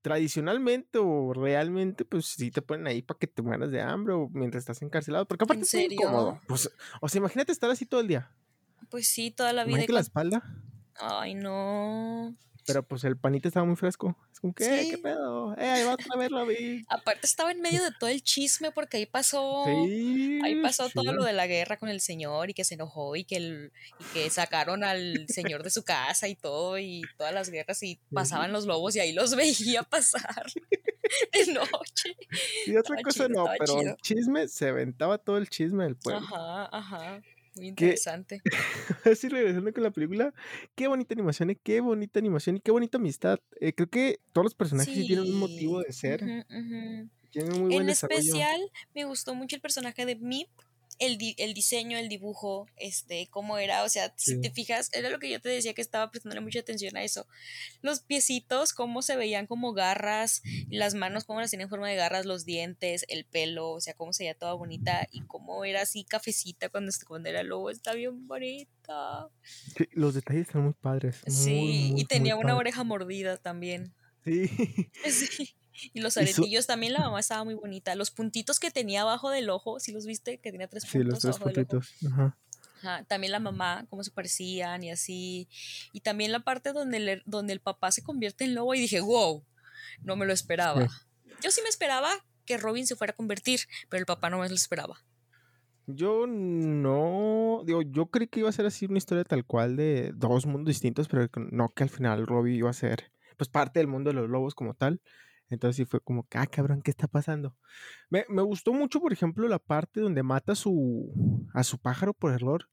[0.03, 4.29] tradicionalmente o realmente, pues sí te ponen ahí para que te mueras de hambre o
[4.33, 5.27] mientras estás encarcelado.
[5.27, 6.41] Porque aparte es incómodo.
[6.47, 8.31] Pues, o sea, imagínate estar así todo el día.
[8.91, 9.73] Pues sí, toda la vida.
[9.73, 10.43] Imagínate la espalda.
[10.95, 12.35] Ay, no.
[12.69, 14.15] Pero pues el panito estaba muy fresco.
[14.31, 15.55] Es como que, ¿qué pedo?
[15.55, 16.85] Eh, ahí vas a verlo, vi.
[16.89, 19.65] Aparte estaba en medio de todo el chisme porque ahí pasó.
[19.65, 23.25] ahí pasó todo lo de la guerra con el señor y que se enojó y
[23.25, 27.51] que, el, y que sacaron al señor de su casa y todo y todas las
[27.51, 30.45] guerras y pasaban los lobos y ahí los veía pasar
[31.33, 32.17] de noche.
[32.67, 36.21] Y otra cosa no, pero el chisme se aventaba todo el chisme del pueblo.
[36.21, 37.23] Ajá, ajá.
[37.59, 38.41] Muy interesante.
[39.05, 40.33] Así regresando con la película,
[40.75, 41.59] qué bonita animación, ¿eh?
[41.63, 43.39] qué bonita animación y qué bonita amistad.
[43.61, 45.07] Eh, creo que todos los personajes sí.
[45.07, 46.21] tienen un motivo de ser.
[47.31, 48.61] Tienen muy buen en especial,
[48.95, 50.49] me gustó mucho el personaje de Mip,
[50.99, 55.19] el, el, diseño, el dibujo, este, cómo era, o sea, si te fijas, era lo
[55.19, 57.27] que yo te decía que estaba prestándole mucha atención a eso.
[57.83, 61.97] Los piecitos, cómo se veían como garras, las manos, cómo las tenían en forma de
[61.97, 65.83] garras, los dientes, el pelo, o sea, cómo se veía toda bonita y cómo era
[65.83, 69.29] así cafecita cuando, cuando era lobo, está bien bonita.
[69.93, 71.21] los detalles están muy padres.
[71.27, 73.95] Sí, y tenía una oreja mordida también.
[74.25, 74.49] Sí.
[75.11, 75.55] sí.
[75.93, 77.95] Y los aretillos también la mamá estaba muy bonita.
[77.95, 81.01] Los puntitos que tenía abajo del ojo, si los viste, que tenía tres puntos.
[81.01, 81.95] Sí, los tres puntitos.
[82.11, 82.37] Ajá.
[83.09, 85.49] También la mamá, cómo se parecían y así.
[85.93, 89.01] Y también la parte donde, el, donde el papá se convierte en lobo y dije,
[89.01, 89.45] wow,
[90.03, 90.87] no me lo esperaba.
[91.43, 92.11] Yo sí me esperaba
[92.45, 95.05] que Robin se fuera a convertir, pero el papá no me lo esperaba.
[95.87, 100.13] Yo no, digo, yo creí que iba a ser así una historia tal cual de
[100.15, 103.87] dos mundos distintos, pero no que al final Robin iba a ser pues parte del
[103.87, 105.01] mundo de los lobos como tal.
[105.51, 107.57] Entonces sí fue como, ah, cabrón, ¿qué está pasando?
[108.11, 112.33] Me, gustó mucho, por ejemplo, la parte donde mata a su, a su pájaro por
[112.33, 112.69] error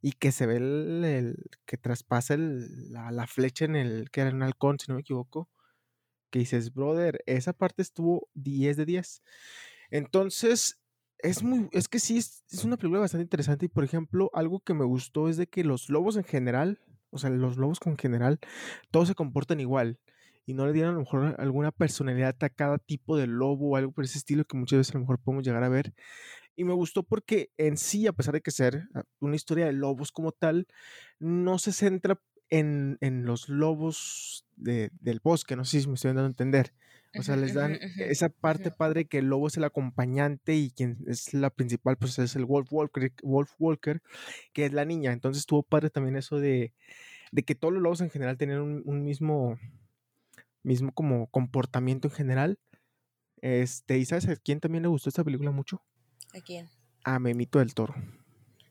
[0.00, 4.78] y que se ve el, que traspasa la, flecha en el, que era un halcón,
[4.78, 5.50] si no me equivoco,
[6.30, 9.22] que dices, brother, esa parte estuvo 10 de 10.
[9.90, 10.80] Entonces,
[11.18, 14.60] es muy, es que sí, es, es una película bastante interesante y, por ejemplo, algo
[14.60, 17.98] que me gustó es de que los lobos en general, o sea, los lobos con
[17.98, 18.38] general,
[18.92, 19.98] todos se comportan igual
[20.46, 23.76] y no le dieron a lo mejor alguna personalidad a cada tipo de lobo o
[23.76, 25.94] algo por ese estilo que muchas veces a lo mejor podemos llegar a ver.
[26.56, 29.72] Y me gustó porque en sí, a pesar de que ser ah, una historia de
[29.72, 30.66] lobos como tal,
[31.18, 36.26] no se centra en, los lobos del bosque, no sé si me estoy dando a
[36.26, 36.74] entender.
[37.18, 40.98] O sea, les dan esa parte padre que el lobo es el acompañante y quien
[41.08, 44.00] es la principal, pues es el Wolf Walker, Wolf Walker
[44.52, 45.12] que es la niña.
[45.12, 46.72] Entonces tuvo padre también eso de,
[47.46, 49.58] que todos los lobos en general tenían un mismo,
[50.62, 52.58] mismo como comportamiento en general.
[53.42, 55.82] Este, ¿y sabes a quién también le gustó esta película mucho?
[56.34, 56.68] ¿A quién?
[57.04, 57.94] A Memito del Toro.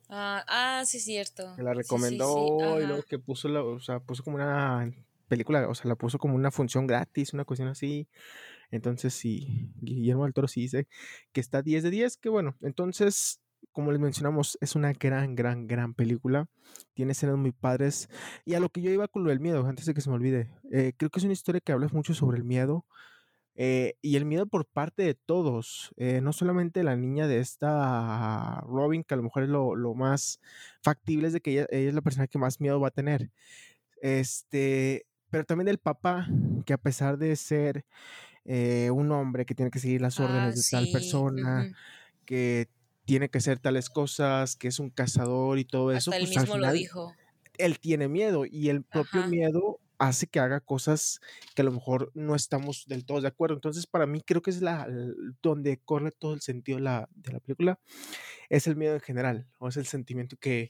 [0.09, 1.55] Ah, ah sí, cierto.
[1.55, 4.91] Que la recomendó y luego que puso la, o sea, puso como una
[5.27, 8.07] película, o sea, la puso como una función gratis, una cuestión así.
[8.71, 10.87] Entonces, sí, Guillermo del Toro sí dice
[11.31, 13.39] que está 10 de 10, que bueno, entonces
[13.71, 16.47] como les mencionamos, es una gran, gran, gran película.
[16.93, 18.09] Tiene escenas muy padres.
[18.45, 20.15] Y a lo que yo iba con lo del miedo, antes de que se me
[20.15, 22.85] olvide, eh, creo que es una historia que habla mucho sobre el miedo.
[23.55, 28.61] Eh, y el miedo por parte de todos, eh, no solamente la niña de esta
[28.67, 30.39] Robin, que a lo mejor es lo, más
[30.81, 33.31] factible, es de que ella, es la persona que más miedo va a tener.
[34.01, 36.27] Este, pero también el papá,
[36.65, 37.85] que a pesar de ser
[38.45, 41.71] un hombre que tiene que seguir las órdenes ah, de tal persona,
[42.25, 42.69] que
[43.09, 46.11] tiene que hacer tales cosas, que es un cazador y todo eso.
[46.11, 47.15] Hasta él pues, mismo lo dijo.
[47.57, 51.19] Él tiene miedo y el propio miedo hace que haga cosas
[51.55, 53.55] que a lo mejor no estamos del todo de acuerdo.
[53.55, 54.87] Entonces, para mí creo que es la
[55.41, 57.79] donde corre todo el sentido de la, de la película,
[58.47, 60.69] es el miedo en general, o es el sentimiento que,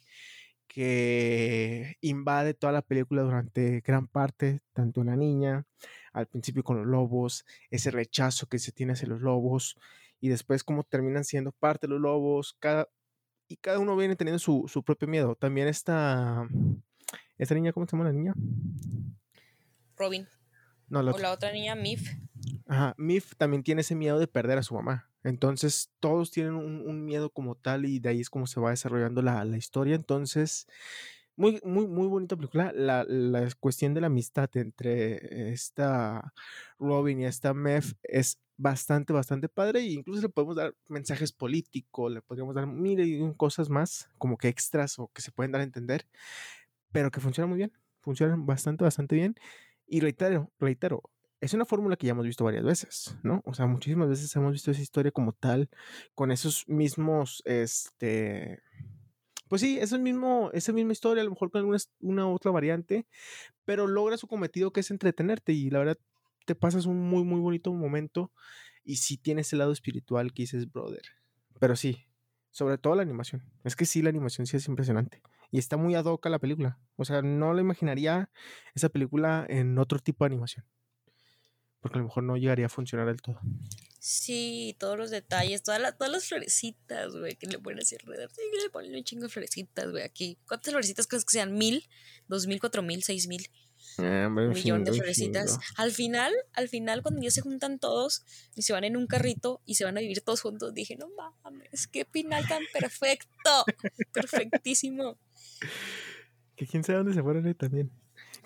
[0.69, 5.65] que invade toda la película durante gran parte, tanto en la niña,
[6.13, 9.75] al principio con los lobos, ese rechazo que se tiene hacia los lobos,
[10.19, 12.87] y después cómo terminan siendo parte de los lobos, cada,
[13.47, 15.35] y cada uno viene teniendo su, propio miedo.
[15.35, 16.47] También esta,
[17.37, 18.33] esta niña, ¿cómo se llama la niña?
[19.97, 20.27] Robin.
[20.87, 22.15] No, la o la otra niña, Mif.
[22.67, 25.09] Ajá, Mif también tiene ese miedo de perder a su mamá.
[25.23, 29.21] Entonces, todos tienen un, miedo como tal y de ahí es como se va desarrollando
[29.21, 29.95] la, la historia.
[29.95, 30.67] Entonces,
[31.35, 32.71] muy, muy, muy bonita película.
[32.73, 36.33] La, la, cuestión de la amistad entre esta
[36.77, 39.79] Robin y esta Mef es bastante, bastante padre.
[39.79, 44.49] E incluso le podemos dar mensajes políticos, le podríamos dar mil cosas más, como que
[44.49, 46.05] extras o que se pueden dar a entender,
[46.91, 47.71] pero que funcionan muy bien.
[48.01, 49.35] Funcionan bastante, bastante bien.
[49.87, 51.03] Y reitero, reitero,
[51.41, 53.41] es una fórmula que ya hemos visto varias veces, ¿no?
[53.45, 55.69] O sea, muchísimas veces hemos visto esa historia como tal,
[56.13, 58.61] con esos mismos, este,
[59.47, 62.51] pues sí, es el mismo, esa misma historia, a lo mejor con alguna una otra
[62.51, 63.07] variante,
[63.65, 65.97] pero logra su cometido que es entretenerte y la verdad
[66.49, 68.31] te pasas un muy, muy bonito momento
[68.83, 71.03] y sí tiene ese lado espiritual que dices, brother.
[71.59, 72.07] Pero sí,
[72.49, 73.43] sobre todo la animación.
[73.63, 75.21] Es que sí, la animación sí es impresionante.
[75.51, 76.79] Y está muy ad hoc a la película.
[76.95, 78.31] O sea, no lo imaginaría
[78.73, 80.65] esa película en otro tipo de animación.
[81.81, 83.39] Porque a lo mejor no llegaría a funcionar del todo.
[83.99, 88.31] Sí, todos los detalles, todas, todas las florecitas, güey, que le ponen así alrededor.
[88.31, 90.39] Sí, le ponen un chingo de florecitas, güey, aquí.
[90.47, 91.55] ¿Cuántas florecitas crees que sean?
[91.55, 91.87] ¿Mil?
[92.27, 92.59] ¿Dos mil?
[92.59, 93.03] ¿Cuatro mil?
[93.03, 93.45] ¿Seis mil?
[93.97, 95.59] Ah, un millón de florecitas.
[95.75, 98.23] Al final, al final, cuando ya se juntan todos
[98.55, 101.07] y se van en un carrito y se van a vivir todos juntos, dije, no
[101.43, 103.65] mames, qué final tan perfecto.
[104.13, 105.17] Perfectísimo.
[106.55, 107.91] Que quién sabe dónde se fueron ahí también.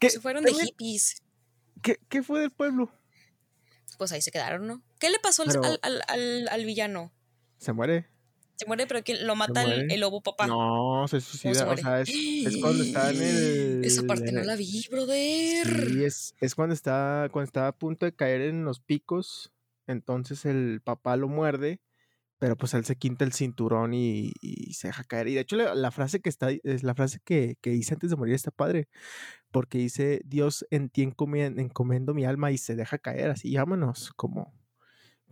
[0.02, 1.22] Se fueron de hippies.
[1.82, 2.92] ¿Qué, ¿Qué fue del pueblo?
[3.98, 4.84] pues ahí se quedaron, ¿no?
[5.00, 7.14] ¿Qué le pasó al, al, al, villano?
[7.58, 8.08] Se muere.
[8.56, 10.46] Se muere, pero que lo mata el, el, lobo papá.
[10.48, 11.68] No, se suicida.
[11.68, 13.82] o sea, es, es, cuando está en el.
[13.86, 15.90] Esa parte no la vi, brother.
[15.90, 19.52] Sí, es, es cuando está, cuando está a punto de caer en los picos.
[19.88, 21.82] Entonces el papá lo muerde.
[22.40, 25.30] Pero pues él se quinta el cinturón y, y se deja caer.
[25.30, 28.10] Y de hecho, la, la, frase que está, es la frase que, que dice antes
[28.10, 28.90] de morir está padre.
[29.50, 34.54] Porque dice, Dios en ti encomendo mi alma y se deja caer así, vámonos, como,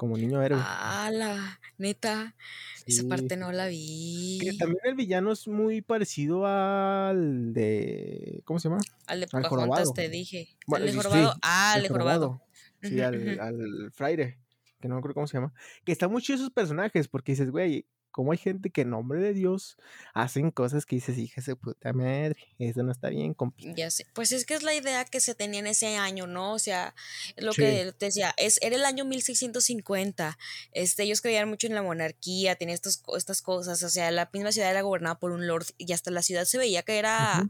[0.01, 0.59] como niño héroe.
[0.59, 2.33] Ah, la neta.
[2.73, 2.85] Sí.
[2.87, 4.39] Esa parte no la vi.
[4.41, 8.41] Que también el villano es muy parecido al de.
[8.45, 8.81] ¿Cómo se llama?
[9.05, 10.57] Al de Pocahontas, te dije.
[10.65, 11.33] Bueno, al de Jorobado.
[11.33, 12.41] Sí, ah, al de Jorobado.
[12.81, 14.39] Sí, al, al fraile,
[14.79, 15.53] que no me acuerdo cómo se llama.
[15.85, 19.19] Que están muy chidos esos personajes, porque dices, güey, como hay gente que en nombre
[19.19, 19.77] de Dios
[20.13, 23.73] hacen cosas que dices, hija de puta madre, eso no está bien, compi.
[23.75, 26.53] Ya sé, pues es que es la idea que se tenía en ese año, ¿no?
[26.53, 26.93] O sea,
[27.37, 27.61] lo sí.
[27.61, 30.37] que te decía, es, era el año 1650,
[30.73, 34.51] este, ellos creían mucho en la monarquía, tenían estos, estas cosas, o sea, la misma
[34.51, 37.47] ciudad era gobernada por un lord y hasta la ciudad se veía que era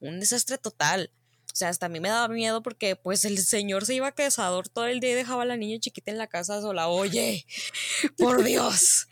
[0.00, 1.10] un desastre total.
[1.52, 4.12] O sea, hasta a mí me daba miedo porque pues el señor se iba a
[4.12, 6.88] cazador todo el día y dejaba a la niña chiquita en la casa sola.
[6.88, 7.44] Oye,
[8.16, 9.08] por Dios.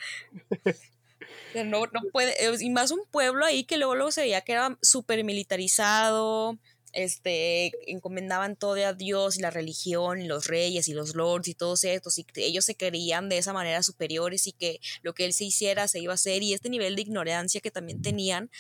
[1.54, 4.78] No, no puede, y más un pueblo ahí que luego, luego se veía que era
[4.82, 6.58] súper militarizado,
[6.92, 11.54] este, encomendaban todo a Dios y la religión y los reyes y los lords y
[11.54, 15.32] todos estos y ellos se creían de esa manera superiores y que lo que él
[15.32, 18.50] se hiciera se iba a hacer y este nivel de ignorancia que también tenían,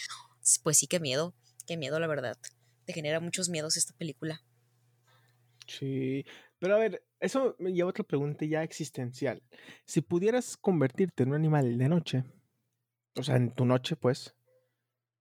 [0.62, 1.34] pues sí, qué miedo,
[1.66, 2.38] qué miedo la verdad,
[2.84, 4.42] te genera muchos miedos esta película.
[5.66, 6.24] Sí,
[6.58, 9.42] pero a ver, eso me lleva a otra pregunta ya existencial.
[9.84, 12.24] Si pudieras convertirte en un animal de noche,
[13.20, 14.34] o sea, en tu noche, pues,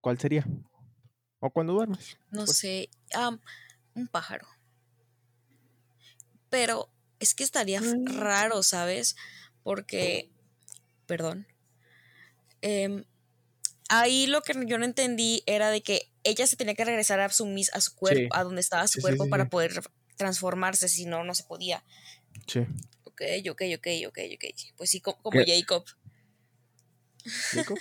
[0.00, 0.46] ¿cuál sería?
[1.38, 2.18] ¿O cuando duermes?
[2.30, 2.58] No pues.
[2.58, 3.38] sé, um,
[3.94, 4.46] un pájaro.
[6.48, 8.18] Pero es que estaría mm.
[8.18, 9.16] raro, ¿sabes?
[9.62, 10.30] Porque,
[11.06, 11.46] perdón.
[12.62, 13.04] Eh,
[13.88, 17.28] ahí lo que yo no entendí era de que ella se tenía que regresar a
[17.30, 18.28] su, a su cuerpo, sí.
[18.32, 19.80] a donde estaba su sí, cuerpo sí, para poder
[20.16, 21.84] transformarse, si no, no se podía.
[22.46, 22.60] Sí.
[23.04, 24.44] Ok, ok, ok, ok, ok.
[24.76, 25.84] Pues sí, como, como Jacob.
[27.52, 27.78] ¿Jacob?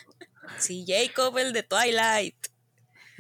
[0.60, 2.36] sí, Jacob, el de Twilight.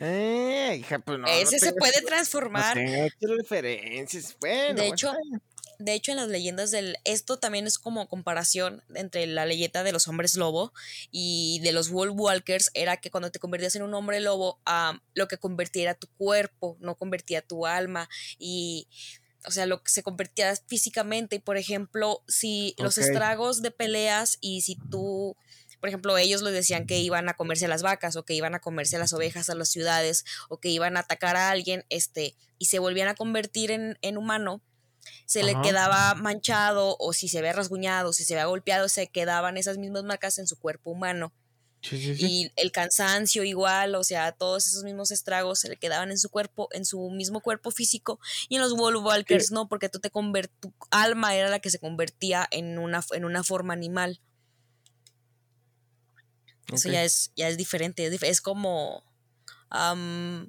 [0.02, 1.28] Eh, hija, pues no.
[1.28, 2.78] Ese no se puede transformar.
[2.78, 4.36] No tengo referencias.
[4.40, 5.14] Bueno, de hecho,
[5.80, 6.98] de hecho, en las leyendas del.
[7.04, 10.74] Esto también es como comparación entre la leyenda de los hombres lobo
[11.10, 12.72] y de los Wolf Walkers.
[12.74, 16.08] Era que cuando te convertías en un hombre lobo, um, lo que convertía era tu
[16.08, 18.10] cuerpo, no convertía tu alma.
[18.38, 18.88] Y.
[19.46, 21.38] O sea, lo que se convertía físicamente.
[21.38, 22.84] Y por ejemplo, si okay.
[22.84, 25.38] los estragos de peleas y si tú
[25.80, 28.60] por ejemplo, ellos les decían que iban a comerse las vacas o que iban a
[28.60, 32.36] comerse a las ovejas a las ciudades o que iban a atacar a alguien, este,
[32.58, 34.62] y se volvían a convertir en, en humano,
[35.26, 35.48] se Ajá.
[35.48, 39.78] le quedaba manchado o si se ve rasguñado, si se ve golpeado, se quedaban esas
[39.78, 41.34] mismas marcas en su cuerpo humano.
[41.82, 42.26] Sí, sí, sí.
[42.28, 46.30] Y el cansancio igual, o sea, todos esos mismos estragos se le quedaban en su
[46.30, 48.20] cuerpo, en su mismo cuerpo físico.
[48.50, 51.70] Y en los Wolf Walkers no, porque tú te convert tu alma era la que
[51.70, 54.20] se convertía en una, en una forma animal.
[56.70, 56.78] Okay.
[56.78, 59.04] Eso ya es, ya es diferente, es, es como,
[59.72, 60.48] um,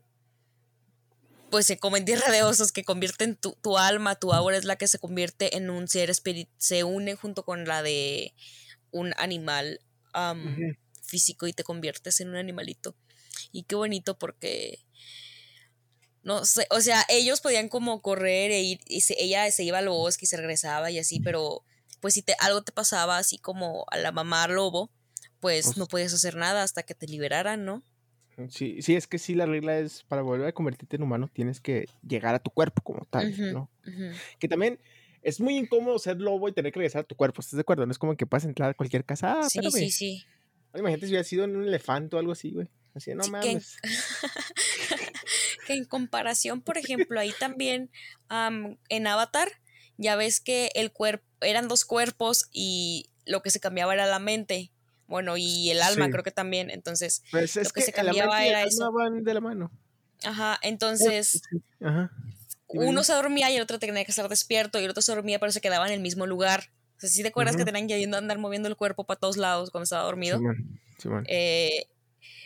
[1.50, 4.76] pues como en tierra de osos que convierten tu, tu, alma, tu aura es la
[4.76, 8.34] que se convierte en un ser espíritu, se une junto con la de
[8.90, 9.80] un animal
[10.14, 10.78] um, uh -huh.
[11.02, 12.94] físico y te conviertes en un animalito.
[13.52, 14.84] Y qué bonito porque,
[16.22, 19.78] no sé, o sea, ellos podían como correr e ir, y se, ella se iba
[19.78, 21.64] al bosque y se regresaba y así, pero
[22.00, 24.90] pues si te, algo te pasaba así como a la mamá lobo,
[25.40, 27.82] pues, pues, no podías hacer nada hasta que te liberaran, ¿no?
[28.48, 31.60] Sí, sí, es que sí, la regla es para volver a convertirte en humano tienes
[31.60, 33.70] que llegar a tu cuerpo como tal, uh -huh, ¿no?
[33.86, 34.14] Uh -huh.
[34.38, 34.80] Que también
[35.22, 37.84] es muy incómodo ser lobo y tener que regresar a tu cuerpo, ¿estás de acuerdo?
[37.84, 39.40] No es como que puedas entrar a cualquier casa.
[39.40, 39.72] Ah, sí, espérame.
[39.72, 40.24] sí, sí.
[40.74, 42.68] Imagínate si hubiera sido en un elefante o algo así, güey.
[42.94, 43.76] Así, no sí, mames.
[43.82, 43.92] Que en...
[45.66, 47.90] que en comparación, por ejemplo, ahí también
[48.30, 49.48] um, en Avatar,
[49.96, 54.18] ya ves que el cuerpo, eran dos cuerpos y lo que se cambiaba era la
[54.18, 54.72] mente
[55.10, 56.12] bueno, y el alma sí.
[56.12, 58.90] creo que también, entonces pues es lo que, que se cambiaba era eso.
[58.92, 59.70] Van de la mano.
[60.24, 61.42] Ajá, entonces
[61.80, 62.10] Ajá.
[62.68, 65.38] uno se dormía y el otro tenía que estar despierto y el otro se dormía
[65.38, 66.70] pero se quedaba en el mismo lugar.
[66.96, 69.36] O sea, si ¿sí te acuerdas que tenían que andar moviendo el cuerpo para todos
[69.36, 70.38] lados cuando estaba dormido.
[70.38, 70.80] Sí, man.
[70.98, 71.24] Sí, man.
[71.28, 71.86] Eh,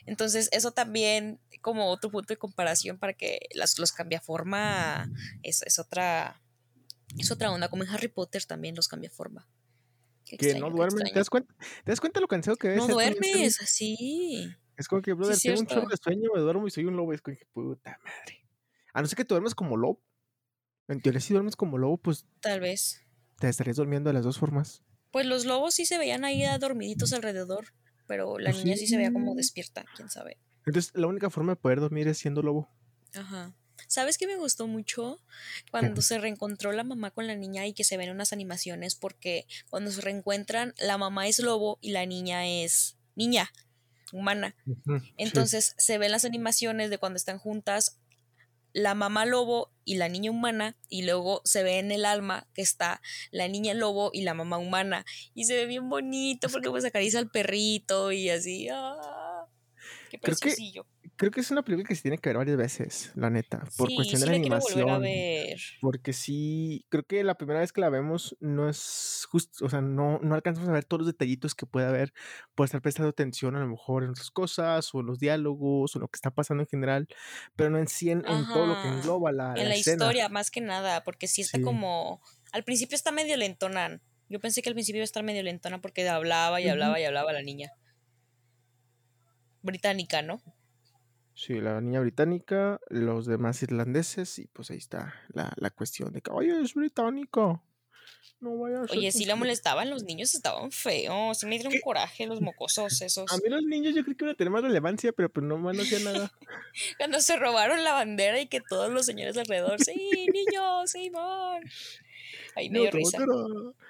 [0.07, 5.11] entonces, eso también, como otro punto de comparación para que las, los cambiaforma
[5.43, 6.41] es, es otra
[7.19, 9.47] es otra onda, como en Harry Potter también los cambiaforma.
[10.25, 11.05] Qué que extraño, no duermen.
[11.05, 11.55] ¿Te das cuenta?
[11.85, 12.77] ¿Te das cuenta lo cansado que es?
[12.77, 14.49] No duermes, así.
[14.77, 16.97] Es como que, brother, sí, tengo un chorro de sueño, me duermo y soy un
[16.97, 17.13] lobo.
[17.13, 18.47] Es como que, puta madre.
[18.93, 20.03] A no ser que tú duermes como lobo.
[20.89, 22.27] En teoría, si duermes como lobo, pues.
[22.41, 23.03] Tal vez.
[23.39, 24.83] Te estarías durmiendo de las dos formas.
[25.11, 27.67] Pues los lobos sí se veían ahí dormiditos alrededor.
[28.07, 30.39] pero la Pues niña sí se veía como despierta, quién sabe.
[30.67, 32.69] Entonces, la única forma de poder dormir es siendo lobo.
[33.15, 33.55] Ajá.
[33.95, 35.21] ¿Sabes qué me gustó mucho?
[35.71, 39.47] Cuando se reencontró la mamá con la niña y que se ven unas animaciones, porque
[39.71, 43.53] cuando se reencuentran, la mamá es lobo y la niña es niña,
[44.13, 44.57] humana.
[44.67, 45.13] Sí.
[45.17, 48.01] Entonces se ven las animaciones de cuando están juntas
[48.73, 52.63] la mamá lobo y la niña humana y luego se ve en el alma que
[52.63, 56.85] está la niña lobo y la mamá humana y se ve bien bonito porque pues
[56.85, 59.24] acaricia al perrito y así ¡ah!
[60.19, 60.55] Qué Creo que
[61.17, 63.89] Creo que es una película que se tiene que ver varias veces, la neta, por
[63.89, 65.03] sí cuestión sí de la volver a animación.
[65.03, 65.61] ver.
[65.81, 69.81] Porque sí, creo que la primera vez que la vemos no es justo, o sea,
[69.81, 72.13] no, no alcanzamos a ver todos los detallitos que puede haber
[72.57, 75.99] por estar prestando atención a lo mejor en otras cosas, o en los diálogos, o
[76.01, 77.07] lo que está pasando en general,
[77.55, 80.51] pero no en sí en, en todo lo que engloba la, en la historia más
[80.51, 81.63] que nada porque sí está Sí.
[81.63, 84.01] como al principio está medio lentona.
[84.29, 87.05] Yo pensé que al principio iba a estar medio lentona porque hablaba y hablaba y
[87.05, 87.71] hablaba la niña
[89.65, 90.41] británica no
[91.37, 96.23] Sí, la niña británica, los demás irlandeses, y pues ahí está la, la cuestión de
[96.23, 97.63] que, oye, es británica,
[98.41, 99.37] no vaya a ser Oye, sí la posible.
[99.37, 101.79] molestaban, los niños estaban feos, sí me dieron ¿Qué?
[101.79, 103.37] coraje los mocosos A esos.
[103.37, 105.75] mí los niños yo creo que iban a tener más relevancia, pero pues no, más
[105.75, 106.33] no hacían nada.
[106.99, 111.71] Cuando se robaron la bandera y que todos los señores alrededor, sí, niños, sí, van.
[112.57, 113.19] Ahí me No, dio risa.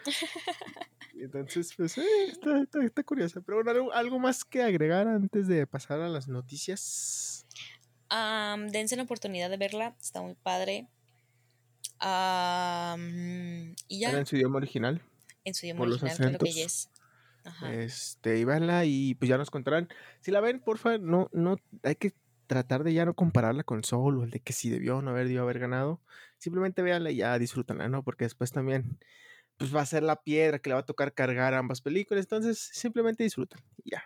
[1.19, 3.41] Entonces, pues, eh, está, está, está curiosa.
[3.41, 7.47] Pero bueno, ¿algo, algo más que agregar antes de pasar a las noticias?
[8.09, 10.89] Am, dense la oportunidad de verla, está muy padre.
[13.89, 15.01] Y Era ya, en su idioma original,
[15.45, 16.55] en su idioma por los original, claro que acentos.
[16.55, 16.91] yes.
[17.45, 17.73] Ajá.
[17.75, 19.89] Este, y véanla y pues ya nos contarán.
[20.21, 22.15] Si la ven, porfa, no, no, hay que
[22.47, 25.11] tratar de ya no compararla con Soul o el de que si debió o no
[25.11, 26.01] haber, debió haber ganado.
[26.39, 28.03] Simplemente véanla y ya disfrútenla, ¿no?
[28.03, 28.99] Porque después también,
[29.65, 32.25] pues va a ser la piedra que le va a tocar cargar ambas películas.
[32.25, 34.05] Entonces, simplemente disfruten y ya.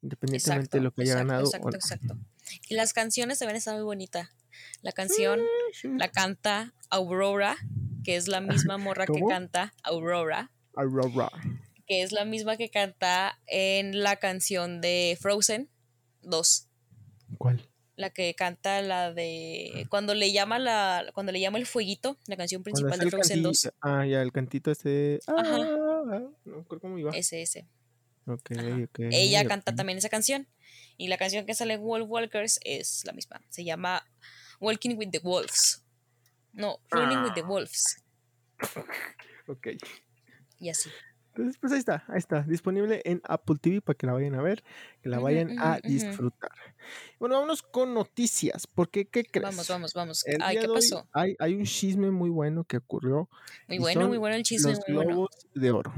[0.00, 1.76] Independientemente de lo que haya exacto, ganado exacto, no.
[1.76, 2.18] exacto.
[2.68, 4.30] Y las canciones también están muy bonitas.
[4.80, 5.40] La canción
[5.74, 5.88] Sí.
[5.98, 7.56] la canta Aurora,
[8.04, 8.40] que es la
[8.70, 11.30] misma morra que canta Aurora, Aurora.
[11.86, 15.68] que es la misma que canta en la canción de Frozen
[16.22, 16.68] 2.
[17.36, 17.68] ¿Cuál?
[17.96, 22.36] La que canta la de cuando le llama la cuando le llama el fueguito, la
[22.36, 23.62] canción principal de Frozen 2.
[23.62, 23.76] cantito.
[23.80, 25.18] Ah, ya, el cantito este.
[25.26, 27.10] Ah, Ajá, ah, no creo cómo iba.
[27.12, 27.66] ese ese.
[28.26, 28.76] Ok, Ajá.
[28.84, 28.98] ok.
[29.12, 30.46] Ella canta también esa canción
[30.98, 33.40] y la canción que sale en Wolf Walkers es la misma.
[33.48, 34.06] Se llama
[34.60, 35.82] Walking with the Wolves.
[36.52, 38.02] No, Running with the Ah, Wolves.
[39.46, 39.68] ok.
[40.58, 40.90] Y así.
[41.36, 42.42] Entonces, pues ahí está, ahí está.
[42.42, 44.64] Disponible en Apple TV para que la vayan a ver,
[45.02, 46.20] que la vayan ujú, a ujú.
[46.20, 46.50] disfrutar.
[47.18, 48.66] Bueno, vámonos con noticias.
[48.66, 49.70] Porque, ¿qué Vamos, crees?
[49.70, 50.26] vamos, vamos.
[50.26, 51.08] El Ay, ¿qué pasó?
[51.12, 53.28] hay, hay un chisme muy bueno que ocurrió
[53.68, 55.16] Muy bueno, muy bueno el chisme, los muy bueno.
[55.16, 55.92] globos de oro.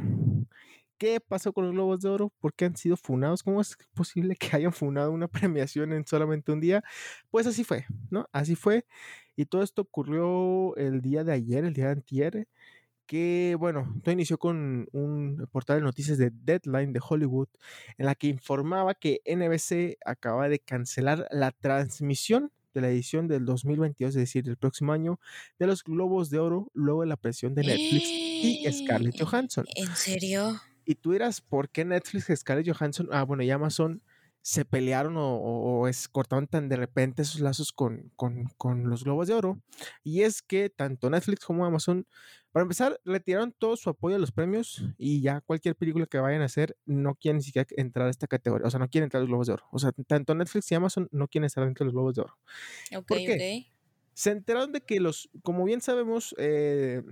[0.98, 2.32] ¿Qué pasó con los globos de oro?
[2.40, 3.42] ¿Por qué han sido funados?
[3.44, 6.82] ¿Cómo es posible que hayan funado una premiación en solamente un día?
[7.30, 8.26] Pues así fue, ¿no?
[8.32, 8.84] Así fue.
[9.36, 12.48] Y todo esto ocurrió el día de ayer, el día de antier,
[13.08, 17.48] que, bueno, todo inició con un portal de noticias de Deadline de Hollywood,
[17.96, 23.46] en la que informaba que NBC acaba de cancelar la transmisión de la edición del
[23.46, 25.18] 2022, es decir, del próximo año,
[25.58, 29.64] de los Globos de Oro, luego de la presión de Netflix y Scarlett Johansson.
[29.74, 30.60] ¿En serio?
[30.84, 34.02] Y tú dirás, ¿por qué Netflix y Scarlett Johansson, ah, bueno, y Amazon
[34.42, 38.88] se pelearon o, o- o es, cortaron tan de repente esos lazos con, con, con
[38.88, 39.60] los Globos de Oro?
[40.02, 42.06] Y es que tanto Netflix como Amazon,
[42.52, 46.42] para empezar, retiraron todo su apoyo a los premios y ya cualquier película que vayan
[46.42, 49.20] a hacer no quieren ni siquiera entrar a esta categoría, o sea, no quieren entrar
[49.20, 49.64] a los Globos de Oro.
[49.70, 52.38] O sea, tanto Netflix y Amazon no quieren estar dentro de los Globos de Oro.
[52.96, 53.34] Ok, ¿Por qué?
[53.34, 53.77] ok.
[54.18, 57.04] Se enteraron de que los, como bien sabemos, eh,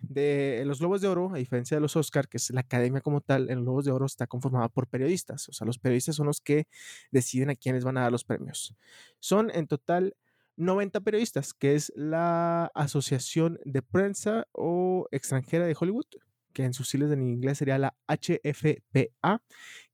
[0.00, 3.20] de los Globos de Oro, a diferencia de los Oscar, que es la academia como
[3.20, 5.48] tal, en los Globos de Oro está conformada por periodistas.
[5.48, 6.68] O sea, los periodistas son los que
[7.10, 8.76] deciden a quiénes van a dar los premios.
[9.18, 10.14] Son en total
[10.56, 16.06] 90 periodistas, que es la Asociación de Prensa o Extranjera de Hollywood,
[16.52, 19.42] que en sus siglas en inglés sería la HFPA.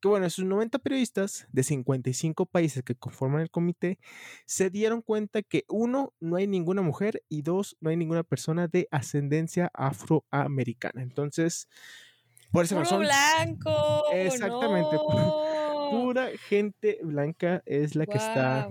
[0.01, 3.99] Que bueno, esos 90 periodistas de 55 países que conforman el comité
[4.47, 8.69] se dieron cuenta que uno, no hay ninguna mujer y dos, no hay ninguna persona
[8.69, 11.03] de ascendencia afroamericana.
[11.03, 11.69] Entonces,
[12.53, 14.05] por esa razón, blanco.
[14.13, 15.89] exactamente, No.
[15.91, 18.69] pura gente blanca es la que está.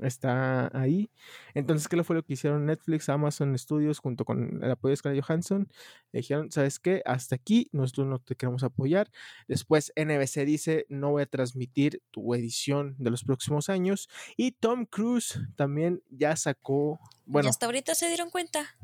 [0.00, 1.10] Está ahí.
[1.54, 5.24] Entonces, ¿qué fue lo que hicieron Netflix, Amazon Studios junto con el apoyo de Scarlett
[5.24, 5.68] Johansson?
[6.12, 7.02] Le dijeron, ¿sabes qué?
[7.04, 9.10] Hasta aquí, nosotros no te queremos apoyar.
[9.48, 14.08] Después NBC dice, no voy a transmitir tu edición de los próximos años.
[14.36, 18.76] Y Tom Cruise también ya sacó, Y bueno, hasta ahorita se dieron cuenta.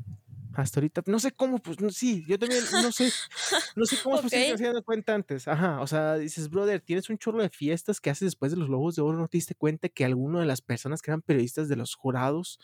[0.54, 1.02] Hasta ahorita.
[1.06, 3.10] No sé cómo, pues sí, yo también no sé,
[3.76, 5.48] no sé cómo es posible que no se dado cuenta antes.
[5.48, 8.68] Ajá, o sea, dices, brother, tienes un chorro de fiestas que haces después de los
[8.68, 11.68] Lobos de Oro, ¿no te diste cuenta que alguno de las personas que eran periodistas
[11.68, 12.58] de los jurados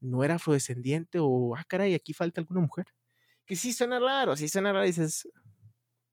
[0.00, 2.86] no era afrodescendiente o, ah, caray, aquí falta alguna mujer?
[3.44, 5.28] Que sí suena raro, sí suena raro, dices,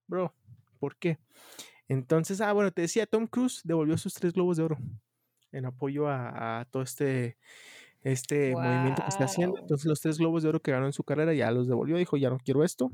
[0.07, 0.35] bro,
[0.79, 1.19] ¿por qué?
[1.87, 4.77] Entonces, ah, bueno, te decía, Tom Cruise devolvió sus tres globos de oro
[5.51, 7.37] en apoyo a todo este
[8.03, 9.57] este movimiento que está haciendo.
[9.59, 12.17] Entonces los tres globos de oro que ganó en su carrera ya los devolvió, dijo,
[12.17, 12.91] ya no quiero esto.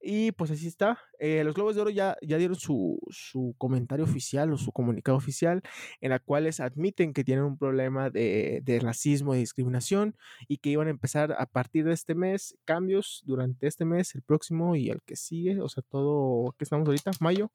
[0.00, 0.98] Y pues así está.
[1.18, 5.16] Eh, los globos de oro ya, ya dieron su, su, comentario oficial o su comunicado
[5.16, 5.62] oficial
[6.00, 10.16] en la cual admiten que tienen un problema de, de racismo y discriminación
[10.48, 14.22] y que iban a empezar a partir de este mes cambios durante este mes, el
[14.22, 17.52] próximo y el que sigue, o sea, todo que estamos ahorita, mayo,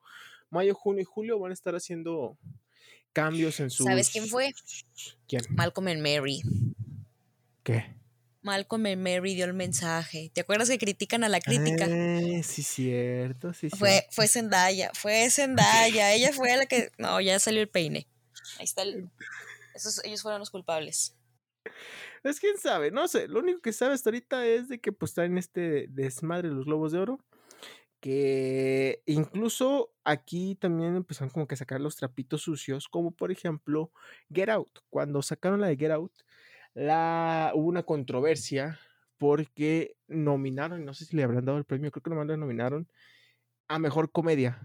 [0.50, 2.38] mayo, junio y julio van a estar haciendo
[3.14, 3.84] cambios en su...
[3.84, 4.54] ¿Sabes quién fue?
[5.28, 5.42] ¿Quién?
[5.50, 6.42] Malcolm and Mary.
[7.66, 7.96] ¿Qué?
[8.44, 10.30] Malcolm y Mary dio el mensaje.
[10.32, 11.88] ¿Te acuerdas que critican a la crítica?
[11.90, 16.14] Eh, sí, cierto, sí, fue, Fue Zendaya, fue Zendaya.
[16.14, 16.92] Ella fue la que.
[17.00, 18.08] No, ya salió el peine.
[18.60, 19.10] Ahí está el.
[19.74, 21.18] Esos, ellos fueron los culpables.
[22.24, 23.28] Es quién sabe, no sé.
[23.28, 26.92] Lo único que sabe hasta ahorita es de que pues están este desmadre los globos
[26.92, 27.20] de oro.
[28.00, 33.92] Que incluso aquí también empezaron como que a sacar los trapitos sucios, como por ejemplo
[34.32, 34.82] Get Out.
[34.92, 36.14] Cuando sacaron la de Get Out,
[36.76, 38.80] la, hubo una controversia
[39.18, 42.88] porque nominaron, no sé si le habrán dado el premio, creo que nomás lo nominaron
[43.68, 44.62] a mejor comedia.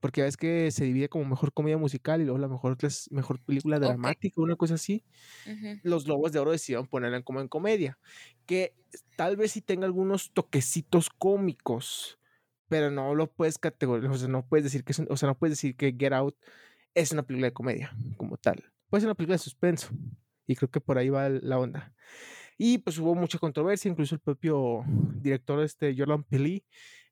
[0.00, 2.78] Porque ves que se divide como mejor comedia musical y luego la mejor,
[3.10, 5.04] mejor película dramática, una cosa así.
[5.82, 7.98] Los Lobos de Oro decidieron ponerla como en comedia.
[8.46, 8.74] Que
[9.16, 12.18] tal vez sí tenga algunos toquecitos cómicos,
[12.68, 15.58] pero no lo puedes categorizar, o sea, no puedes decir que o sea, no puedes
[15.58, 16.36] decir que Get Out
[16.94, 18.64] es una película de comedia como tal.
[18.88, 19.90] Puede ser una película de suspenso.
[20.46, 21.94] Y creo que por ahí va la onda.
[22.58, 24.84] Y pues hubo mucha controversia, incluso el propio
[25.14, 26.64] director, este Jordan Peli,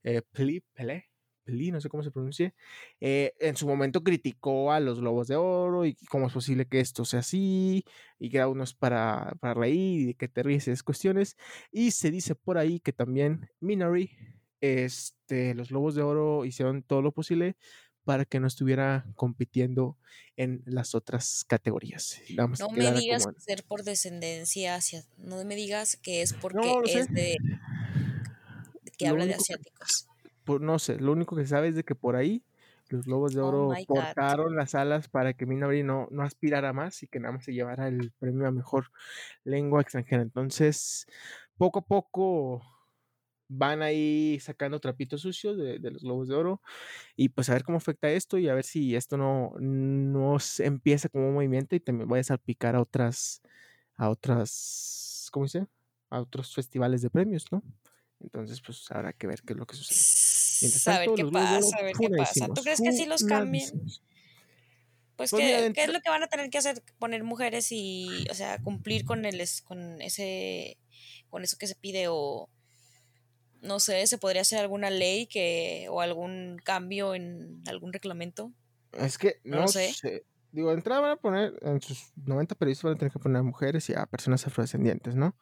[0.03, 2.55] eh, Peli, Peli, no sé cómo se pronuncie,
[3.01, 6.81] eh, en su momento criticó a los Globos de Oro y cómo es posible que
[6.81, 7.85] esto sea así,
[8.19, 11.37] y que uno es para, para reír y que te ríes esas cuestiones.
[11.73, 14.11] Y se dice por ahí que también Minari,
[14.61, 17.57] este, los Globos de Oro hicieron todo lo posible
[18.09, 19.99] para que no estuviera compitiendo
[20.39, 22.23] en las otras categorías.
[22.35, 27.13] no me digas que ser por descendencia hacia, no me digas que es porque es
[27.13, 27.37] de
[28.97, 30.09] que habla de asiáticos.
[30.59, 32.43] no sé, lo único que sabes es de que por ahí
[32.89, 37.03] los Lobos de oh Oro cortaron las alas para que Minabri no, no aspirara más
[37.03, 38.87] y que nada más se llevara el premio a mejor
[39.45, 40.23] lengua extranjera.
[40.23, 41.07] Entonces,
[41.59, 42.63] poco a poco
[43.49, 46.63] van ahí sacando trapitos sucios de, los globos de oro
[47.17, 51.09] y pues a ver cómo afecta esto y a ver si esto no, no empieza
[51.09, 53.43] como un movimiento y también vaya a salpicar a otras,
[53.97, 55.67] a otras, ¿cómo dice?
[56.11, 57.63] A otros festivales de premios, ¿no?
[58.21, 60.95] Entonces, pues habrá que ver qué es lo que sucede.
[60.95, 62.47] a ver qué pasa, a ver qué pasa.
[62.49, 63.71] ¿Tú crees que sí los cambien?
[65.17, 66.83] Pues, pues ¿qué, ¿qué, es lo que van a tener que hacer?
[66.99, 70.79] Poner mujeres y, o sea, cumplir con el, con ese,
[71.29, 72.49] con eso que se pide o
[73.63, 78.53] no sé, ¿se podría hacer alguna ley que o algún cambio en algún reglamento?
[78.93, 79.93] Es que no, sé.
[80.53, 83.39] Digo, de entrada van a poner, en sus 90 periodistas van a tener que poner
[83.39, 85.37] a mujeres y a personas afrodescendientes, ¿no?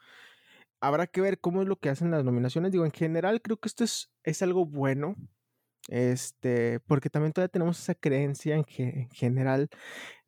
[0.80, 2.72] Habrá que ver cómo es lo que hacen las nominaciones.
[2.72, 5.16] Digo, en general creo que esto es, es algo bueno
[5.88, 9.68] este, porque también todavía tenemos esa creencia en, en general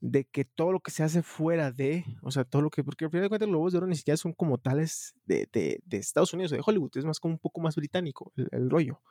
[0.01, 3.05] de que todo lo que se hace fuera de, o sea, todo lo que, porque
[3.05, 5.81] al final de cuentas los Globos de Oro ni siquiera son como tales de, de,
[5.85, 9.03] de, Estados Unidos o de Hollywood, es más como un poco más británico el, rollo.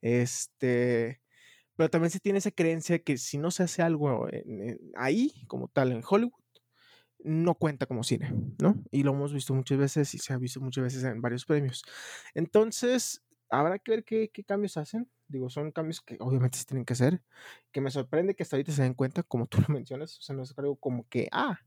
[0.00, 1.20] Este,
[1.76, 4.26] pero también se tiene esa creencia que si no se hace algo
[4.96, 6.32] ahí, como tal, en Hollywood,
[7.20, 8.82] no cuenta como cine, ¿no?
[8.90, 11.82] Y lo hemos visto muchas veces y se ha visto muchas veces en varios premios.
[12.34, 16.84] Entonces, habrá que ver qué, qué cambios hacen Digo, son cambios que obviamente se tienen
[16.84, 17.20] que hacer,
[17.72, 20.36] que me sorprende que hasta ahorita se den cuenta, como tú lo mencionas, o sea,
[20.36, 21.58] no es algo como que, ah,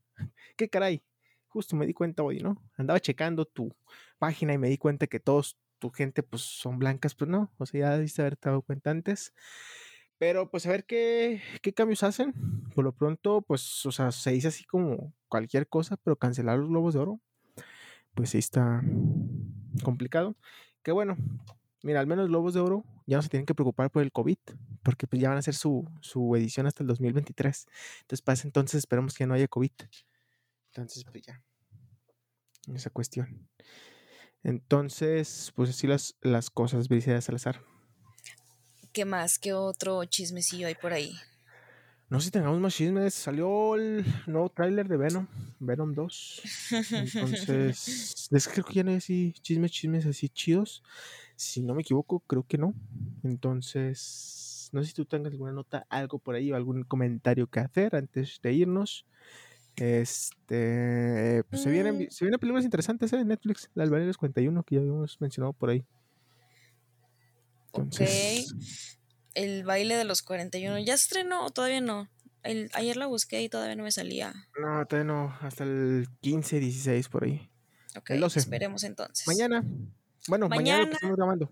[0.56, 1.04] qué caray,
[1.50, 2.62] justo me di cuenta hoy, ¿no?
[2.78, 3.76] Andaba checando tu
[4.18, 7.66] página y me di cuenta que todos tu gente pues son blancas, pues no, o
[7.66, 9.34] sea, ya debiste haber dado cuenta antes.
[10.18, 12.34] Pero pues a ver qué, qué cambios hacen.
[12.76, 16.68] Por lo pronto, pues, o sea, se dice así como cualquier cosa, pero cancelar los
[16.68, 17.22] globos de oro,
[18.16, 18.84] pues sí está
[19.82, 20.36] complicado.
[20.84, 21.16] Que bueno,
[21.82, 24.38] Mira, al menos Lobos de Oro ya no se tienen que preocupar por el COVID,
[24.84, 27.68] porque pues ya van a hacer su, su edición hasta el 2023.
[28.02, 29.72] Entonces, para ese entonces esperemos que no haya COVID.
[30.68, 31.42] Entonces, pues ya.
[32.74, 33.50] Esa cuestión.
[34.44, 37.62] Entonces, pues así las, las cosas, Bricia Salazar.
[38.92, 39.40] ¿Qué más?
[39.40, 41.16] ¿Qué otro chismecillo hay por ahí?
[42.10, 43.14] No sé si tengamos más chismes.
[43.14, 45.28] Salió el nuevo tráiler de Venom,
[45.60, 46.42] Venom 2.
[46.92, 50.82] Entonces, es que creo que ya no hay así chismes, chismes así chidos.
[51.36, 52.74] Si no me equivoco, creo que no.
[53.24, 57.60] Entonces, no sé si tú tengas alguna nota, algo por ahí o algún comentario que
[57.60, 59.06] hacer antes de irnos.
[59.76, 62.08] Este, pues se vienen, Mm.
[62.10, 63.20] se vienen películas interesantes ¿eh?
[63.20, 63.70] en Netflix.
[63.76, 65.86] La del 41 que ya habíamos mencionado por ahí.
[67.68, 68.99] Entonces,
[69.44, 70.80] El baile de los 41.
[70.80, 72.10] ¿Ya se estrenó o todavía no?
[72.44, 74.34] El, ayer la busqué y todavía no me salía.
[74.60, 77.50] no, todavía no, hasta el 15, 16 por ahí.
[77.98, 78.40] Ok, El 12.
[78.40, 79.28] esperemos entonces.
[79.28, 79.64] Mañana.
[80.28, 80.92] Bueno, mañana, lo que Mañana.
[80.96, 81.50] estamos grabando.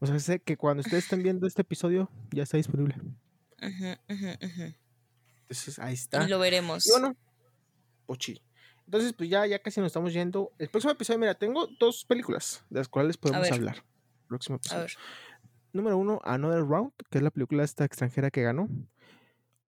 [0.00, 2.94] O sea, sé que cuando ustedes estén viendo este episodio ya está disponible.
[3.62, 4.74] Ujú, ujú.
[5.42, 6.24] Entonces ahí está.
[6.24, 6.86] Y lo veremos.
[6.86, 7.16] Y bueno,
[8.06, 8.40] pochi.
[8.86, 10.52] Entonces, pues ya, ya casi nos estamos yendo.
[10.58, 13.82] El próximo episodio, mira, tengo dos películas de las cuales podemos hablar.
[14.28, 14.80] Próximo A episodio.
[14.82, 14.92] ver.
[15.74, 18.68] Número uno, Another Round, que es la película esta extranjera que ganó.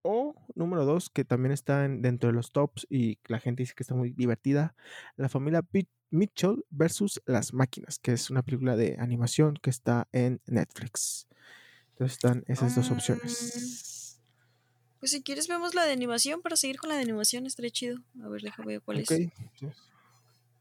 [0.02, 3.74] O número dos, que también está en- dentro de los tops y la gente dice
[3.74, 4.76] que está muy divertida.
[5.16, 5.62] La familia
[6.10, 11.26] Mitchell versus las máquinas, que es una película de animación que está en Netflix.
[11.90, 14.20] Entonces están esas dos Mm, opciones.
[15.00, 17.98] Pues si quieres vemos la de animación para seguir con la de animación, estaría chido.
[18.22, 19.10] A ver, déjame ver cuál Ok.
[19.10, 19.28] es.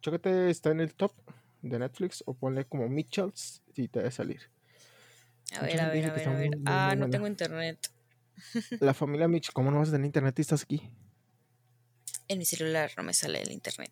[0.02, 1.12] Chécate, está en el top
[1.62, 4.42] de Netflix o ponle como Mitchells y te va a salir.
[5.54, 6.50] A ver, a ver, a ver, a ver.
[6.50, 7.12] muy, Ah, muy no buena.
[7.12, 7.92] tengo internet.
[8.82, 10.92] La familia Mitchell, ¿cómo no vas a tener internet y estás aquí?
[12.28, 13.92] En mi celular no me sale el internet.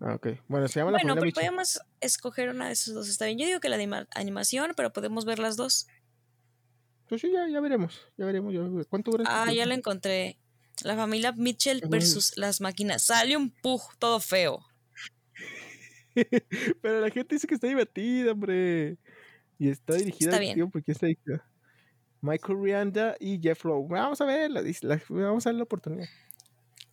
[0.00, 0.28] Ah, ok.
[0.48, 1.44] Bueno, se llama la Bueno, familia pero Mitchell.
[1.46, 3.08] podemos escoger una de esas dos.
[3.08, 3.38] Está bien.
[3.38, 5.86] Yo digo que la anima- animación, pero podemos ver las dos.
[7.08, 8.00] Pues sí, ya, ya veremos.
[8.16, 8.52] Ya veremos.
[8.52, 8.86] ya veremos.
[8.88, 9.24] ¿Cuánto dura?
[9.26, 10.38] Ah, ya la encontré.
[10.82, 13.02] La familia Mitchell versus las máquinas.
[13.02, 14.64] Sale un pug todo feo.
[16.82, 18.98] Pero la gente dice que está divertida, hombre.
[19.60, 20.30] Y está dirigida.
[20.30, 20.54] Está bien.
[20.56, 21.44] tío, ¿Por qué está dirigida?
[22.22, 23.86] Michael Rianda y Jeff Lowe.
[23.88, 26.08] Vamos a ver, la, la- vamos a dar la oportunidad.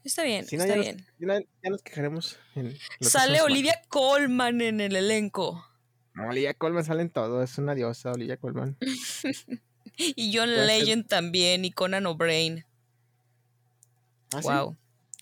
[0.04, 1.06] Está bien, Si no, está ya, bien.
[1.18, 2.38] Nos, ya, nos quejaremos.
[2.56, 5.66] En Sale Olivia Colman en el elenco.
[6.14, 7.42] No, Olivia Colman sale en todo.
[7.42, 8.78] Es una diosa, Olivia Colman.
[10.00, 10.68] Y John Puede ser.
[10.68, 11.66] Legend también.
[11.66, 12.66] Y Conan O'Brien.
[14.32, 14.48] ¿Ah, sí?
[14.48, 14.78] Wow.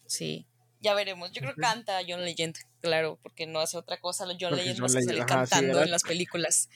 [0.05, 0.47] Sí.
[0.81, 1.31] Ya veremos.
[1.31, 2.55] Yo creo que canta John Legend.
[2.81, 4.25] Claro, porque no hace otra cosa.
[4.25, 6.69] John Porque Legend John más que Legend, sale ajá, cantando en las películas.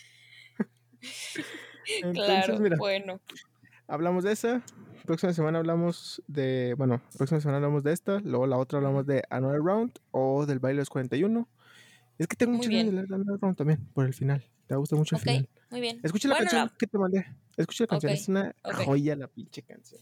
[2.04, 3.20] Entonces, claro, mira, bueno.
[3.88, 4.62] hablamos de esa.
[5.06, 6.76] Próxima semana hablamos de.
[6.78, 8.20] Bueno, próxima semana hablamos de esta.
[8.20, 11.48] Luego la otra hablamos de Another Round o del baile de los 41.
[12.20, 14.46] Es que tengo ganas de leer de Another Round también, por el final.
[14.68, 15.50] Te gusta mucho el Ok, final.
[15.72, 16.00] muy bien.
[16.04, 17.26] Escucha la Bueno, canción la- que te mandé.
[17.58, 18.12] Escucha la canción.
[18.14, 20.00] Es una joya la pinche canción.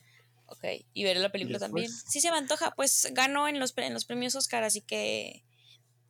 [0.47, 1.89] Ok, y veré la película también.
[1.89, 5.43] Sí se me antoja, pues ganó en los, pre- en los premios Oscar, así que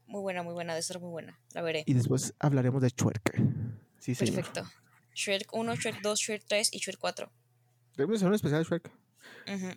[0.08, 1.40] muy buena, muy buena, de estar muy buena.
[1.54, 1.84] La veré.
[1.86, 3.34] Y después hablaremos de Chuerca.
[4.00, 4.36] Sí, señor.
[4.36, 4.70] Perfecto.
[5.16, 7.32] Shrek 1, Shrek 2, Shrek 3 y Shrek 4.
[7.95, 8.91] Debemos hacer un especial Shrek.
[9.48, 9.68] Ujú.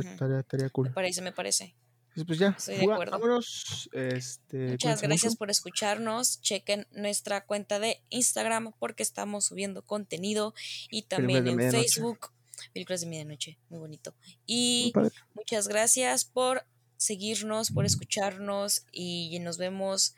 [0.00, 0.88] estaría- estaría cool.
[0.88, 1.74] Me parece, me parece.
[2.16, 2.48] Entonces, pues ya.
[2.56, 3.12] Estoy de acuerdo.
[3.12, 3.88] Vámonos.
[3.92, 5.38] Este, Muchas gracias mucho.
[5.38, 6.40] por escucharnos.
[6.40, 10.54] Chequen nuestra cuenta de Instagram porque estamos subiendo contenido
[10.90, 11.70] y también en.
[11.70, 12.30] Facebook.
[12.72, 14.14] Películas de medianoche, muy bonito.
[14.46, 14.92] Y
[15.34, 16.64] muchas gracias por
[16.96, 20.14] seguirnos, por escucharnos y nos vemos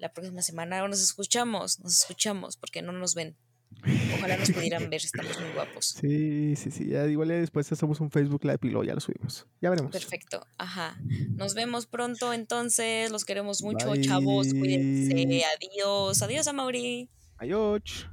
[0.00, 0.86] la próxima semana.
[0.88, 3.36] Nos escuchamos, nos escuchamos porque no nos ven.
[4.18, 5.96] Ojalá nos pudieran ver, estamos muy guapos.
[6.00, 6.88] Sí, sí, sí.
[6.88, 9.46] Ya igual ya después hacemos un Facebook Live y luego ya lo subimos.
[9.60, 9.92] Ya veremos.
[9.92, 10.98] Perfecto, ajá.
[11.36, 14.02] Nos vemos pronto entonces, los queremos mucho, Bye.
[14.02, 17.08] chavos, cuídense, adiós, adiós, Amaury.
[17.38, 18.08] Adiós.